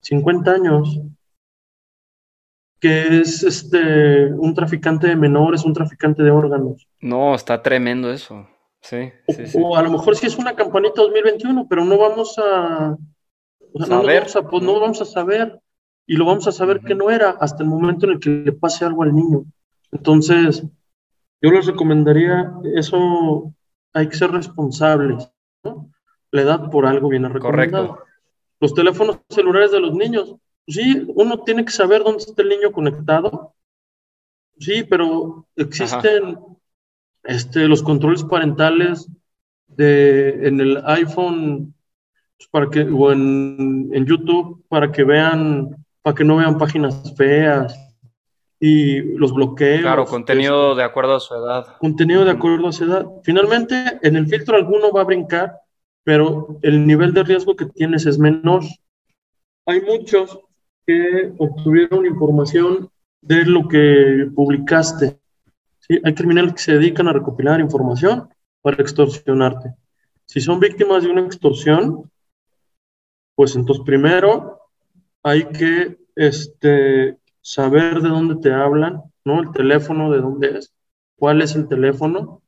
50 0.00 0.50
años 0.50 0.98
que 2.80 3.20
es 3.20 3.42
este 3.42 4.26
un 4.32 4.54
traficante 4.54 5.06
de 5.06 5.16
menores, 5.16 5.64
un 5.64 5.74
traficante 5.74 6.22
de 6.22 6.30
órganos. 6.30 6.88
No, 7.00 7.34
está 7.34 7.62
tremendo 7.62 8.10
eso. 8.10 8.48
Sí, 8.82 9.12
o, 9.54 9.76
a 9.76 9.82
lo 9.82 9.90
mejor 9.90 10.16
sí 10.16 10.26
es 10.26 10.38
una 10.38 10.56
campanita 10.56 11.02
2021, 11.02 11.66
pero 11.68 11.84
no 11.84 11.98
vamos 11.98 12.38
a, 12.38 12.96
no, 13.74 13.86
vamos 13.86 14.36
a 14.36 14.42
pues, 14.42 14.62
no 14.62 14.80
vamos 14.80 15.02
a 15.02 15.04
saber 15.04 15.60
y 16.06 16.16
lo 16.16 16.24
vamos 16.24 16.46
a 16.48 16.52
saber 16.52 16.80
que 16.80 16.94
no 16.94 17.10
era 17.10 17.30
hasta 17.40 17.62
el 17.62 17.68
momento 17.68 18.06
en 18.06 18.12
el 18.12 18.20
que 18.20 18.30
le 18.30 18.52
pase 18.52 18.84
algo 18.84 19.02
al 19.02 19.14
niño. 19.14 19.44
Entonces, 19.92 20.64
yo 21.42 21.50
les 21.50 21.66
recomendaría 21.66 22.52
eso, 22.74 23.52
hay 23.92 24.08
que 24.08 24.16
ser 24.16 24.30
responsables. 24.30 25.30
¿no? 25.62 25.90
La 26.30 26.42
edad 26.42 26.70
por 26.70 26.86
algo 26.86 27.08
viene 27.08 27.28
recomendado. 27.28 27.88
Correcto. 27.88 28.10
Los 28.60 28.74
teléfonos 28.74 29.20
celulares 29.28 29.70
de 29.70 29.80
los 29.80 29.94
niños, 29.94 30.34
Sí, 30.66 31.04
uno 31.14 31.42
tiene 31.42 31.64
que 31.64 31.72
saber 31.72 32.02
dónde 32.02 32.22
está 32.22 32.42
el 32.42 32.48
niño 32.48 32.72
conectado. 32.72 33.54
Sí, 34.58 34.84
pero 34.84 35.46
existen 35.56 36.38
este, 37.24 37.66
los 37.66 37.82
controles 37.82 38.24
parentales 38.24 39.08
de, 39.66 40.46
en 40.46 40.60
el 40.60 40.82
iPhone 40.84 41.74
pues, 42.36 42.48
para 42.50 42.68
que, 42.68 42.82
o 42.82 43.12
en, 43.12 43.90
en, 43.92 44.06
YouTube 44.06 44.64
para 44.68 44.90
que 44.92 45.04
vean, 45.04 45.84
para 46.02 46.14
que 46.14 46.24
no 46.24 46.36
vean 46.36 46.58
páginas 46.58 47.14
feas 47.16 47.74
y 48.58 49.00
los 49.16 49.32
bloqueos. 49.32 49.80
Claro, 49.80 50.04
contenido 50.04 50.74
de 50.74 50.84
acuerdo 50.84 51.16
a 51.16 51.20
su 51.20 51.34
edad. 51.34 51.78
Contenido 51.78 52.24
de 52.24 52.32
acuerdo 52.32 52.68
a 52.68 52.72
su 52.72 52.84
edad. 52.84 53.06
Finalmente, 53.24 53.98
en 54.02 54.16
el 54.16 54.26
filtro 54.26 54.56
alguno 54.56 54.92
va 54.92 55.00
a 55.00 55.04
brincar, 55.04 55.60
pero 56.04 56.58
el 56.62 56.86
nivel 56.86 57.14
de 57.14 57.22
riesgo 57.22 57.56
que 57.56 57.66
tienes 57.66 58.04
es 58.04 58.18
menor. 58.18 58.62
Hay 59.66 59.80
muchos 59.80 60.38
que 60.86 61.32
obtuvieron 61.38 62.06
información 62.06 62.90
de 63.20 63.44
lo 63.44 63.68
que 63.68 64.30
publicaste. 64.34 65.18
Hay 66.04 66.14
criminales 66.14 66.54
que 66.54 66.60
se 66.60 66.72
dedican 66.72 67.08
a 67.08 67.12
recopilar 67.12 67.60
información 67.60 68.28
para 68.62 68.82
extorsionarte. 68.82 69.74
Si 70.24 70.40
son 70.40 70.60
víctimas 70.60 71.02
de 71.02 71.10
una 71.10 71.22
extorsión, 71.22 72.10
pues 73.34 73.56
entonces 73.56 73.84
primero 73.84 74.60
hay 75.22 75.44
que 75.46 75.98
este, 76.14 77.18
saber 77.40 78.00
de 78.00 78.08
dónde 78.08 78.36
te 78.36 78.52
hablan, 78.52 79.02
¿no? 79.24 79.42
El 79.42 79.50
teléfono, 79.52 80.10
de 80.12 80.20
dónde 80.20 80.58
es, 80.58 80.72
cuál 81.16 81.42
es 81.42 81.54
el 81.56 81.68
teléfono, 81.68 82.42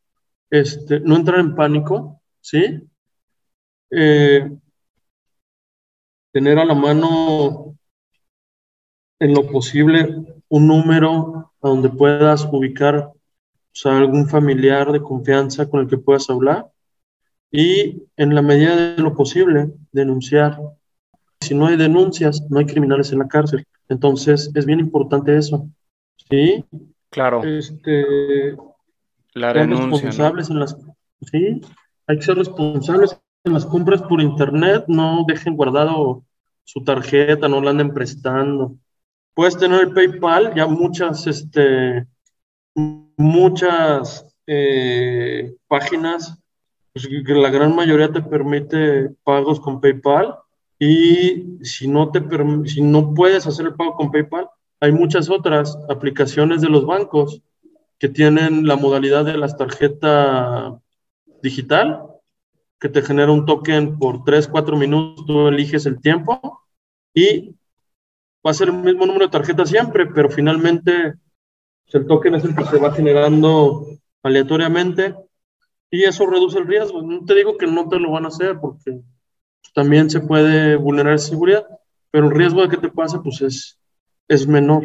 este, 0.50 1.00
no 1.00 1.16
entrar 1.16 1.40
en 1.40 1.54
pánico, 1.54 2.20
¿sí? 2.40 2.82
Eh, 3.90 4.50
tener 6.32 6.58
a 6.58 6.64
la 6.64 6.74
mano 6.74 7.76
en 9.22 9.34
lo 9.34 9.46
posible 9.46 10.24
un 10.48 10.66
número 10.66 11.52
a 11.62 11.68
donde 11.68 11.88
puedas 11.88 12.44
ubicar 12.50 13.12
o 13.84 13.88
algún 13.88 14.28
familiar 14.28 14.90
de 14.90 15.00
confianza 15.00 15.68
con 15.70 15.80
el 15.80 15.86
que 15.86 15.96
puedas 15.96 16.28
hablar 16.28 16.66
y 17.48 18.02
en 18.16 18.34
la 18.34 18.42
medida 18.42 18.94
de 18.94 19.02
lo 19.02 19.14
posible 19.14 19.70
denunciar. 19.92 20.58
Si 21.40 21.54
no 21.54 21.66
hay 21.66 21.76
denuncias, 21.76 22.42
no 22.50 22.58
hay 22.58 22.66
criminales 22.66 23.12
en 23.12 23.20
la 23.20 23.28
cárcel. 23.28 23.64
Entonces 23.88 24.50
es 24.54 24.66
bien 24.66 24.80
importante 24.80 25.36
eso. 25.36 25.68
¿Sí? 26.28 26.64
Claro. 27.08 27.44
Este, 27.44 28.56
la. 29.34 29.52
Responsables 29.52 30.50
en 30.50 30.58
las, 30.58 30.76
sí, 31.30 31.60
hay 32.08 32.16
que 32.16 32.22
ser 32.22 32.36
responsables 32.36 33.16
en 33.44 33.52
las 33.52 33.66
compras 33.66 34.02
por 34.02 34.20
internet. 34.20 34.84
No 34.88 35.24
dejen 35.28 35.54
guardado 35.54 36.24
su 36.64 36.82
tarjeta, 36.82 37.46
no 37.46 37.60
la 37.60 37.70
anden 37.70 37.94
prestando. 37.94 38.76
Puedes 39.34 39.56
tener 39.56 39.80
el 39.80 39.92
PayPal, 39.92 40.54
ya 40.54 40.66
muchas, 40.66 41.26
este, 41.26 42.06
muchas 42.74 44.26
eh, 44.46 45.54
páginas, 45.68 46.38
pues, 46.92 47.08
la 47.26 47.50
gran 47.50 47.74
mayoría 47.74 48.12
te 48.12 48.22
permite 48.22 49.10
pagos 49.24 49.60
con 49.60 49.80
PayPal. 49.80 50.36
Y 50.78 51.64
si 51.64 51.86
no, 51.86 52.10
te, 52.10 52.22
si 52.68 52.82
no 52.82 53.14
puedes 53.14 53.46
hacer 53.46 53.66
el 53.66 53.74
pago 53.74 53.94
con 53.94 54.10
PayPal, 54.10 54.48
hay 54.80 54.90
muchas 54.90 55.30
otras 55.30 55.78
aplicaciones 55.88 56.60
de 56.60 56.68
los 56.68 56.84
bancos 56.84 57.40
que 57.98 58.08
tienen 58.08 58.66
la 58.66 58.74
modalidad 58.74 59.24
de 59.24 59.38
las 59.38 59.56
tarjetas 59.56 60.74
digital, 61.40 62.02
que 62.80 62.88
te 62.88 63.00
genera 63.00 63.30
un 63.30 63.46
token 63.46 63.96
por 63.96 64.24
3, 64.24 64.48
4 64.48 64.76
minutos, 64.76 65.24
tú 65.24 65.46
eliges 65.46 65.86
el 65.86 66.00
tiempo 66.00 66.62
y 67.14 67.54
va 68.44 68.50
a 68.50 68.54
ser 68.54 68.68
el 68.68 68.74
mismo 68.74 69.06
número 69.06 69.26
de 69.26 69.32
tarjetas 69.32 69.68
siempre, 69.68 70.06
pero 70.06 70.28
finalmente 70.28 71.14
pues, 71.84 71.94
el 71.94 72.06
token 72.06 72.34
es 72.34 72.44
el 72.44 72.56
que 72.56 72.64
se 72.64 72.78
va 72.78 72.92
generando 72.92 73.86
aleatoriamente 74.22 75.14
y 75.90 76.04
eso 76.04 76.26
reduce 76.26 76.58
el 76.58 76.66
riesgo. 76.66 77.02
No 77.02 77.24
te 77.24 77.34
digo 77.34 77.56
que 77.56 77.66
no 77.66 77.88
te 77.88 77.98
lo 77.98 78.10
van 78.10 78.24
a 78.24 78.28
hacer 78.28 78.58
porque 78.60 79.00
también 79.74 80.10
se 80.10 80.20
puede 80.20 80.76
vulnerar 80.76 81.18
seguridad, 81.18 81.66
pero 82.10 82.26
el 82.26 82.34
riesgo 82.34 82.62
de 82.62 82.68
que 82.68 82.76
te 82.76 82.88
pase 82.88 83.18
pues 83.20 83.40
es, 83.42 83.80
es 84.28 84.46
menor. 84.46 84.82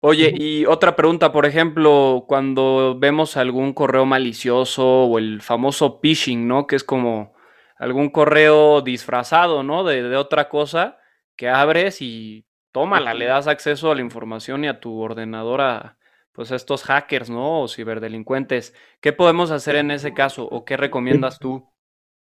Oye, 0.00 0.32
y 0.36 0.64
otra 0.64 0.94
pregunta, 0.94 1.32
por 1.32 1.44
ejemplo, 1.44 2.24
cuando 2.28 2.96
vemos 2.98 3.36
algún 3.36 3.72
correo 3.72 4.06
malicioso 4.06 4.86
o 4.86 5.18
el 5.18 5.42
famoso 5.42 5.98
phishing, 6.00 6.46
¿no? 6.46 6.68
Que 6.68 6.76
es 6.76 6.84
como 6.84 7.34
algún 7.78 8.08
correo 8.10 8.80
disfrazado, 8.80 9.64
¿no? 9.64 9.82
De, 9.82 10.04
de 10.04 10.16
otra 10.16 10.48
cosa 10.48 10.98
que 11.38 11.48
abres 11.48 12.02
y 12.02 12.44
tómala, 12.72 13.14
le 13.14 13.24
das 13.24 13.46
acceso 13.46 13.90
a 13.90 13.94
la 13.94 14.02
información 14.02 14.64
y 14.64 14.68
a 14.68 14.80
tu 14.80 14.98
ordenador 14.98 15.62
a 15.62 15.96
pues 16.32 16.50
estos 16.50 16.84
hackers, 16.84 17.30
¿no? 17.30 17.62
O 17.62 17.68
ciberdelincuentes. 17.68 18.74
¿Qué 19.00 19.12
podemos 19.12 19.50
hacer 19.50 19.76
en 19.76 19.90
ese 19.90 20.12
caso 20.12 20.44
o 20.44 20.64
qué 20.64 20.76
recomiendas 20.76 21.38
tú? 21.38 21.66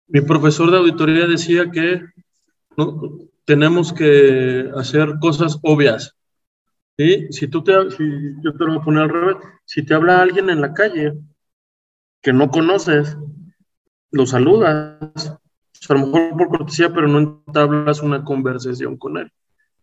Mi 0.06 0.20
profesor 0.20 0.70
de 0.70 0.78
auditoría 0.78 1.26
decía 1.26 1.70
que 1.70 2.00
tenemos 3.44 3.92
que 3.92 4.70
hacer 4.76 5.14
cosas 5.20 5.58
obvias. 5.62 6.16
¿sí? 6.96 7.26
Si 7.30 7.48
tú 7.48 7.64
te, 7.64 7.72
si, 7.90 8.04
yo 8.42 8.52
te 8.52 8.64
lo 8.64 8.68
voy 8.68 8.78
a 8.78 8.84
poner 8.84 9.02
al 9.04 9.10
revés, 9.10 9.36
si 9.64 9.84
te 9.84 9.94
habla 9.94 10.22
alguien 10.22 10.48
en 10.50 10.60
la 10.60 10.72
calle 10.72 11.14
que 12.22 12.32
no 12.32 12.50
conoces, 12.50 13.16
lo 14.10 14.26
saludas, 14.26 15.38
a 15.88 15.94
lo 15.94 16.06
mejor 16.06 16.36
por 16.36 16.48
cortesía, 16.48 16.92
pero 16.92 17.08
no 17.08 17.18
entablas 17.18 18.02
una 18.02 18.24
conversación 18.24 18.96
con 18.96 19.18
él. 19.18 19.32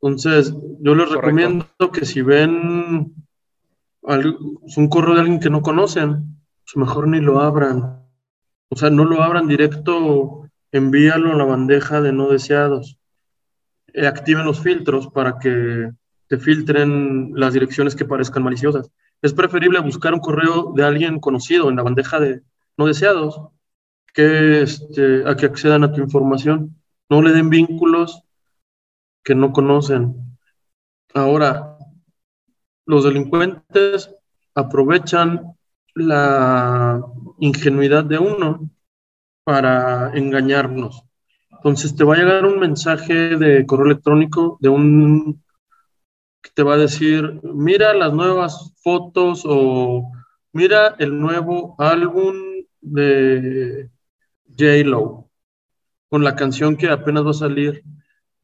Entonces, 0.02 0.54
yo 0.82 0.96
les 0.96 1.10
recomiendo 1.10 1.66
que 1.94 2.06
si 2.06 2.22
ven 2.22 3.16
un 4.02 4.90
correo 4.90 5.16
de 5.16 5.22
alguien 5.22 5.40
que 5.40 5.50
no 5.50 5.62
conocen, 5.62 6.38
pues 6.64 6.76
mejor 6.76 7.08
ni 7.08 7.20
lo 7.20 7.40
abran. 7.40 8.04
O 8.70 8.76
sea, 8.76 8.90
no 8.90 9.06
lo 9.06 9.24
abran 9.24 9.48
directo, 9.48 10.50
envíalo 10.72 11.32
a 11.32 11.36
la 11.36 11.46
bandeja 11.46 12.02
de 12.02 12.12
no 12.12 12.30
deseados. 12.30 13.00
Eh, 13.94 14.06
activen 14.06 14.46
los 14.46 14.60
filtros 14.60 15.08
para 15.08 15.40
que 15.40 15.92
te 16.28 16.38
filtren 16.38 17.32
las 17.36 17.54
direcciones 17.54 17.96
que 17.96 18.06
parezcan 18.06 18.44
maliciosas. 18.44 18.92
Es 19.22 19.34
preferible 19.34 19.80
buscar 19.80 20.14
un 20.14 20.20
correo 20.20 20.74
de 20.76 20.84
alguien 20.84 21.20
conocido 21.20 21.70
en 21.70 21.78
la 21.78 21.84
bandeja 21.84 22.20
de 22.20 22.42
no 22.78 22.86
deseados 22.86 23.40
que 24.16 24.62
este, 24.62 25.30
a 25.30 25.36
que 25.36 25.46
accedan 25.46 25.84
a 25.84 25.92
tu 25.92 26.02
información. 26.02 26.82
No 27.10 27.22
le 27.22 27.34
den 27.34 27.50
vínculos 27.50 28.24
que 29.24 29.36
no 29.36 29.52
conocen. 29.52 30.38
Ahora, 31.14 31.78
los 32.86 33.04
delincuentes 33.04 34.10
aprovechan 34.56 35.56
la 35.94 37.04
ingenuidad 37.40 38.06
de 38.06 38.18
uno 38.18 38.70
para 39.44 40.12
engañarnos. 40.16 41.04
Entonces 41.52 41.96
te 41.96 42.04
va 42.04 42.16
a 42.16 42.18
llegar 42.18 42.46
un 42.46 42.60
mensaje 42.60 43.38
de 43.38 43.66
correo 43.66 43.88
electrónico 43.88 44.58
de 44.62 44.70
un 44.70 45.44
que 46.42 46.52
te 46.54 46.64
va 46.64 46.76
a 46.76 46.78
decir, 46.78 47.42
mira 47.44 47.94
las 47.94 48.14
nuevas 48.14 48.74
fotos 48.82 49.44
o 49.46 50.12
mira 50.54 50.96
el 51.00 51.20
nuevo 51.20 51.76
álbum 51.80 52.36
de 52.82 53.90
J-Lo, 54.58 55.30
con 56.10 56.24
la 56.24 56.36
canción 56.36 56.76
que 56.78 56.90
apenas 56.90 57.26
va 57.26 57.32
a 57.32 57.34
salir. 57.34 57.84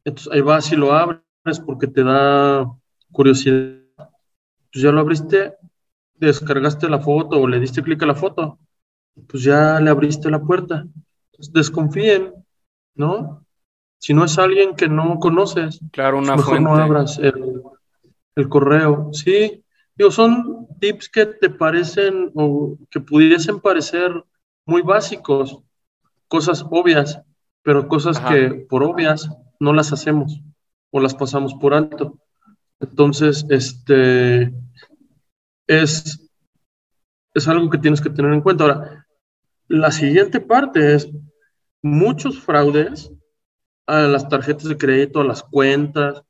Entonces 0.04 0.32
ahí 0.32 0.40
vas 0.40 0.70
y 0.72 0.76
lo 0.76 0.92
abres 0.92 1.60
porque 1.64 1.86
te 1.86 2.02
da 2.02 2.70
curiosidad. 3.10 3.78
Pues 3.96 4.82
ya 4.82 4.90
lo 4.90 5.00
abriste, 5.00 5.54
descargaste 6.14 6.88
la 6.88 6.98
foto 6.98 7.40
o 7.40 7.46
le 7.46 7.60
diste 7.60 7.82
clic 7.82 8.02
a 8.02 8.06
la 8.06 8.14
foto, 8.14 8.58
pues 9.28 9.42
ya 9.42 9.80
le 9.80 9.90
abriste 9.90 10.30
la 10.30 10.40
puerta. 10.40 10.86
Entonces, 11.32 11.52
desconfíen, 11.52 12.32
¿no? 12.94 13.44
Si 13.98 14.14
no 14.14 14.24
es 14.24 14.38
alguien 14.38 14.74
que 14.74 14.88
no 14.88 15.18
conoces, 15.18 15.80
claro, 15.92 16.18
una 16.18 16.34
pues 16.34 16.46
mejor 16.46 16.60
no 16.62 16.74
abras 16.74 17.18
el, 17.18 17.62
el 18.34 18.48
correo. 18.48 19.10
Sí, 19.12 19.62
digo, 19.94 20.10
son 20.10 20.66
tips 20.80 21.08
que 21.08 21.26
te 21.26 21.50
parecen 21.50 22.30
o 22.34 22.76
que 22.90 23.00
pudiesen 23.00 23.60
parecer 23.60 24.24
muy 24.64 24.82
básicos, 24.82 25.58
cosas 26.32 26.64
obvias, 26.70 27.20
pero 27.62 27.88
cosas 27.88 28.18
que 28.18 28.64
por 28.66 28.82
obvias 28.82 29.28
no 29.60 29.74
las 29.74 29.92
hacemos 29.92 30.40
o 30.90 30.98
las 30.98 31.14
pasamos 31.14 31.52
por 31.52 31.74
alto. 31.74 32.18
Entonces, 32.80 33.44
este 33.50 34.50
es, 35.66 36.26
es 37.34 37.48
algo 37.48 37.68
que 37.68 37.76
tienes 37.76 38.00
que 38.00 38.08
tener 38.08 38.32
en 38.32 38.40
cuenta. 38.40 38.64
Ahora, 38.64 39.06
la 39.68 39.90
siguiente 39.90 40.40
parte 40.40 40.94
es 40.94 41.10
muchos 41.82 42.40
fraudes 42.40 43.12
a 43.86 43.98
las 44.04 44.26
tarjetas 44.26 44.64
de 44.64 44.78
crédito, 44.78 45.20
a 45.20 45.24
las 45.24 45.42
cuentas, 45.42 46.22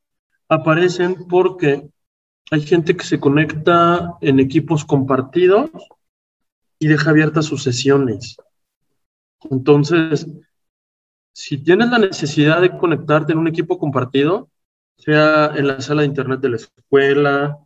aparecen 0.49 1.29
porque 1.29 1.89
hay 2.51 2.61
gente 2.61 2.97
que 2.97 3.05
se 3.05 3.21
conecta 3.21 4.15
en 4.19 4.41
equipos 4.41 4.83
compartidos 4.83 5.69
y 6.77 6.89
deja 6.89 7.11
abiertas 7.11 7.45
sus 7.45 7.63
sesiones. 7.63 8.35
Entonces, 9.49 10.27
si 11.33 11.57
tienes 11.57 11.89
la 11.89 11.99
necesidad 11.99 12.61
de 12.61 12.77
conectarte 12.77 13.33
en 13.33 13.39
un 13.39 13.47
equipo 13.47 13.77
compartido, 13.77 14.49
sea 14.97 15.51
en 15.55 15.67
la 15.67 15.81
sala 15.81 16.01
de 16.01 16.07
internet 16.07 16.39
de 16.39 16.49
la 16.49 16.57
escuela, 16.57 17.57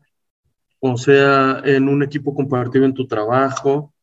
o 0.79 0.97
sea 0.97 1.61
en 1.65 1.89
un 1.89 2.03
equipo 2.03 2.33
compartido 2.33 2.85
en 2.85 2.93
tu 2.93 3.07
trabajo, 3.07 3.93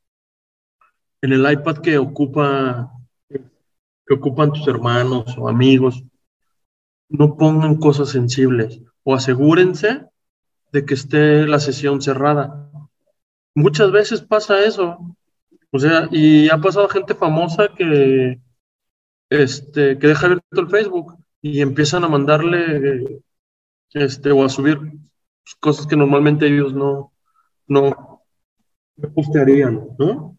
en 1.22 1.32
el 1.32 1.50
iPad 1.50 1.78
que 1.78 1.98
ocupa 1.98 2.90
que 4.06 4.14
ocupan 4.14 4.52
tus 4.52 4.68
hermanos 4.68 5.34
o 5.38 5.48
amigos, 5.48 6.04
no 7.08 7.36
pongan 7.36 7.76
cosas 7.76 8.10
sensibles 8.10 8.82
o 9.02 9.14
asegúrense 9.14 10.06
de 10.72 10.84
que 10.84 10.94
esté 10.94 11.46
la 11.46 11.58
sesión 11.58 12.02
cerrada. 12.02 12.70
Muchas 13.54 13.92
veces 13.92 14.20
pasa 14.20 14.64
eso, 14.64 15.16
o 15.74 15.78
sea, 15.80 16.08
y 16.12 16.48
ha 16.50 16.58
pasado 16.58 16.88
gente 16.88 17.16
famosa 17.16 17.68
que 17.76 18.38
este, 19.28 19.98
que 19.98 20.06
deja 20.06 20.26
abierto 20.26 20.60
el 20.60 20.68
Facebook 20.68 21.16
y 21.42 21.60
empiezan 21.60 22.04
a 22.04 22.08
mandarle 22.08 23.22
este, 23.92 24.30
o 24.30 24.44
a 24.44 24.48
subir 24.48 24.78
cosas 25.58 25.88
que 25.88 25.96
normalmente 25.96 26.46
ellos 26.46 26.72
no, 26.72 27.12
no 27.66 28.22
postearían, 29.16 29.88
¿no? 29.98 30.38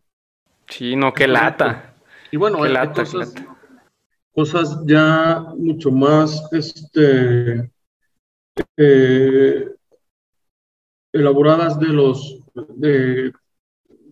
Sí, 0.69 0.95
no, 0.95 1.13
qué 1.13 1.27
lata. 1.27 1.95
Y 2.31 2.37
bueno, 2.37 2.63
hay, 2.63 2.73
cosas, 2.93 3.33
cosas, 4.33 4.85
ya 4.85 5.43
mucho 5.57 5.91
más 5.91 6.47
este, 6.53 7.73
eh, 8.77 9.69
elaboradas 11.11 11.77
de 11.77 11.87
los 11.87 12.39
de 12.53 13.33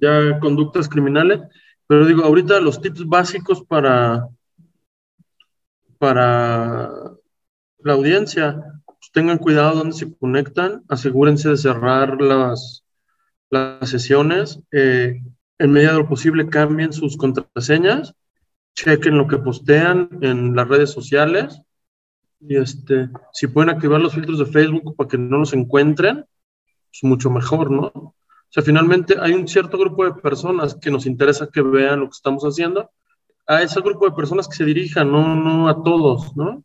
ya 0.04 0.40
conductas 0.40 0.90
criminales, 0.90 1.40
pero 1.88 2.06
digo, 2.06 2.24
ahorita 2.24 2.60
los 2.60 2.82
tips 2.82 3.06
básicos 3.08 3.64
para 3.64 4.28
para 6.04 6.92
la 7.80 7.94
audiencia, 7.94 8.62
pues 8.86 9.10
tengan 9.14 9.38
cuidado 9.38 9.78
donde 9.78 9.96
se 9.96 10.14
conectan, 10.14 10.84
asegúrense 10.90 11.48
de 11.48 11.56
cerrar 11.56 12.22
las, 12.22 12.84
las 13.50 13.90
sesiones, 13.90 14.60
eh, 14.74 15.22
en 15.60 15.72
medida 15.72 15.94
de 15.94 16.00
lo 16.00 16.10
posible 16.10 16.50
cambien 16.50 16.92
sus 16.92 17.16
contraseñas, 17.16 18.16
chequen 18.76 19.18
lo 19.18 19.28
que 19.28 19.38
postean 19.38 20.10
en 20.20 20.58
las 20.58 20.68
redes 20.68 20.92
sociales 20.92 21.62
y 22.42 22.58
este, 22.58 23.08
si 23.32 23.48
pueden 23.48 23.70
activar 23.70 24.02
los 24.02 24.14
filtros 24.14 24.40
de 24.40 24.46
Facebook 24.46 24.98
para 24.98 25.08
que 25.08 25.18
no 25.18 25.38
los 25.38 25.54
encuentren, 25.54 26.26
pues 26.90 27.04
mucho 27.04 27.30
mejor, 27.30 27.72
¿no? 27.72 28.14
Sea, 28.54 28.62
finalmente 28.62 29.16
hay 29.20 29.34
un 29.34 29.48
cierto 29.48 29.80
grupo 29.80 30.06
de 30.06 30.14
personas 30.22 30.76
que 30.76 30.92
nos 30.92 31.08
interesa 31.08 31.50
que 31.52 31.64
vean 31.64 32.02
lo 32.02 32.06
que 32.06 32.18
estamos 32.18 32.44
haciendo 32.44 32.88
a 33.48 33.64
ese 33.64 33.82
grupo 33.82 34.06
de 34.08 34.16
personas 34.16 34.48
que 34.48 34.56
se 34.56 34.64
dirijan, 34.64 35.12
no, 35.12 35.36
no 35.36 35.68
a 35.68 35.82
todos, 35.82 36.38
¿no? 36.38 36.64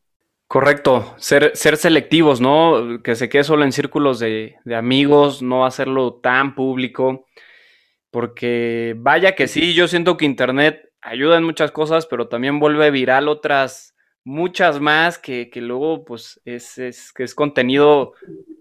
Correcto, 0.49 1.15
ser, 1.17 1.57
ser 1.57 1.79
selectivos, 1.79 2.43
¿no? 2.43 3.03
Que 3.03 3.15
se 3.15 3.31
quede 3.31 3.43
solo 3.43 3.65
en 3.65 3.73
círculos 3.73 4.19
de, 4.19 4.57
de, 4.67 4.75
amigos, 4.77 5.41
no 5.41 5.65
hacerlo 5.65 6.21
tan 6.23 6.55
público, 6.55 7.25
porque 8.11 8.95
vaya 8.99 9.35
que 9.35 9.49
sí, 9.49 9.73
yo 9.73 9.89
siento 9.89 10.19
que 10.19 10.27
Internet 10.27 10.91
ayuda 11.01 11.39
en 11.39 11.45
muchas 11.45 11.71
cosas, 11.71 12.05
pero 12.05 12.29
también 12.29 12.61
vuelve 12.61 12.91
viral 12.91 13.29
otras, 13.29 13.97
muchas 14.25 14.79
más, 14.79 15.17
que, 15.17 15.49
que 15.49 15.63
luego 15.63 16.05
pues 16.05 16.39
es, 16.45 16.77
es, 16.77 17.15
que 17.15 17.23
es 17.23 17.35
contenido, 17.35 18.13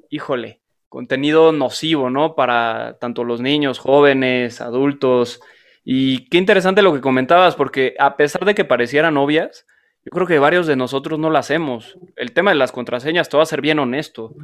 híjole, 0.10 0.62
contenido 0.90 1.52
nocivo, 1.52 2.10
¿no? 2.10 2.36
Para 2.36 2.98
tanto 3.00 3.24
los 3.24 3.42
niños, 3.42 3.80
jóvenes, 3.80 4.62
adultos, 4.62 5.42
y 5.90 6.28
qué 6.28 6.38
interesante 6.38 6.82
lo 6.82 6.94
que 6.94 7.00
comentabas, 7.00 7.56
porque 7.56 7.96
a 7.98 8.18
pesar 8.18 8.44
de 8.44 8.54
que 8.54 8.66
parecieran 8.66 9.16
obvias, 9.16 9.66
yo 10.04 10.12
creo 10.12 10.28
que 10.28 10.38
varios 10.38 10.68
de 10.68 10.76
nosotros 10.76 11.18
no 11.18 11.30
lo 11.30 11.38
hacemos. 11.38 11.98
El 12.18 12.34
tema 12.34 12.52
de 12.52 12.58
las 12.58 12.74
contraseñas, 12.74 13.30
te 13.30 13.38
voy 13.38 13.44
a 13.44 13.46
ser 13.46 13.62
bien 13.62 13.80
honesto. 13.80 14.36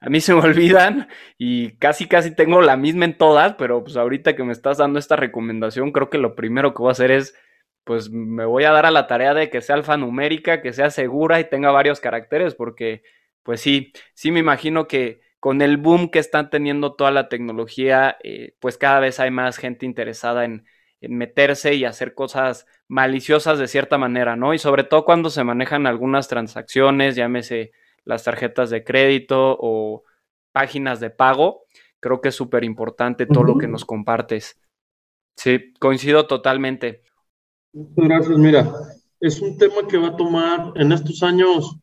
A 0.00 0.10
mí 0.10 0.20
se 0.20 0.34
me 0.34 0.40
olvidan 0.44 1.08
y 1.38 1.72
casi 1.78 2.06
casi 2.06 2.34
tengo 2.34 2.60
la 2.60 2.76
misma 2.76 3.06
en 3.06 3.16
todas, 3.16 3.54
pero 3.54 3.82
pues 3.82 3.96
ahorita 3.96 4.36
que 4.36 4.44
me 4.44 4.52
estás 4.52 4.76
dando 4.76 4.98
esta 4.98 5.16
recomendación, 5.16 5.90
creo 5.92 6.10
que 6.10 6.18
lo 6.18 6.34
primero 6.34 6.74
que 6.74 6.82
voy 6.82 6.90
a 6.90 6.92
hacer 6.92 7.10
es, 7.10 7.34
pues 7.84 8.10
me 8.10 8.44
voy 8.44 8.64
a 8.64 8.72
dar 8.72 8.84
a 8.84 8.90
la 8.90 9.06
tarea 9.06 9.32
de 9.32 9.48
que 9.48 9.62
sea 9.62 9.76
alfanumérica, 9.76 10.60
que 10.60 10.74
sea 10.74 10.90
segura 10.90 11.40
y 11.40 11.48
tenga 11.48 11.70
varios 11.70 12.00
caracteres, 12.00 12.54
porque 12.54 13.02
pues 13.42 13.62
sí, 13.62 13.94
sí 14.12 14.32
me 14.32 14.40
imagino 14.40 14.86
que 14.86 15.22
con 15.40 15.62
el 15.62 15.78
boom 15.78 16.10
que 16.10 16.18
están 16.18 16.50
teniendo 16.50 16.94
toda 16.94 17.10
la 17.10 17.28
tecnología, 17.28 18.16
eh, 18.22 18.54
pues 18.60 18.78
cada 18.78 19.00
vez 19.00 19.18
hay 19.20 19.30
más 19.30 19.56
gente 19.56 19.86
interesada 19.86 20.44
en, 20.44 20.66
en 21.00 21.16
meterse 21.16 21.74
y 21.74 21.84
hacer 21.84 22.14
cosas 22.14 22.66
maliciosas 22.88 23.58
de 23.58 23.68
cierta 23.68 23.98
manera, 23.98 24.36
¿no? 24.36 24.54
Y 24.54 24.58
sobre 24.58 24.84
todo 24.84 25.04
cuando 25.04 25.30
se 25.30 25.44
manejan 25.44 25.86
algunas 25.86 26.28
transacciones, 26.28 27.16
llámese 27.16 27.72
las 28.04 28.24
tarjetas 28.24 28.70
de 28.70 28.84
crédito 28.84 29.56
o 29.58 30.04
páginas 30.52 31.00
de 31.00 31.10
pago, 31.10 31.64
creo 32.00 32.20
que 32.20 32.28
es 32.28 32.34
súper 32.34 32.64
importante 32.64 33.26
todo 33.26 33.44
lo 33.44 33.58
que 33.58 33.68
nos 33.68 33.84
compartes. 33.84 34.60
Sí, 35.36 35.72
coincido 35.78 36.26
totalmente. 36.26 37.02
Muchas 37.72 38.08
gracias. 38.08 38.38
Mira, 38.38 38.72
es 39.20 39.40
un 39.40 39.56
tema 39.56 39.86
que 39.88 39.98
va 39.98 40.08
a 40.08 40.16
tomar 40.16 40.72
en 40.74 40.92
estos 40.92 41.22
años, 41.22 41.76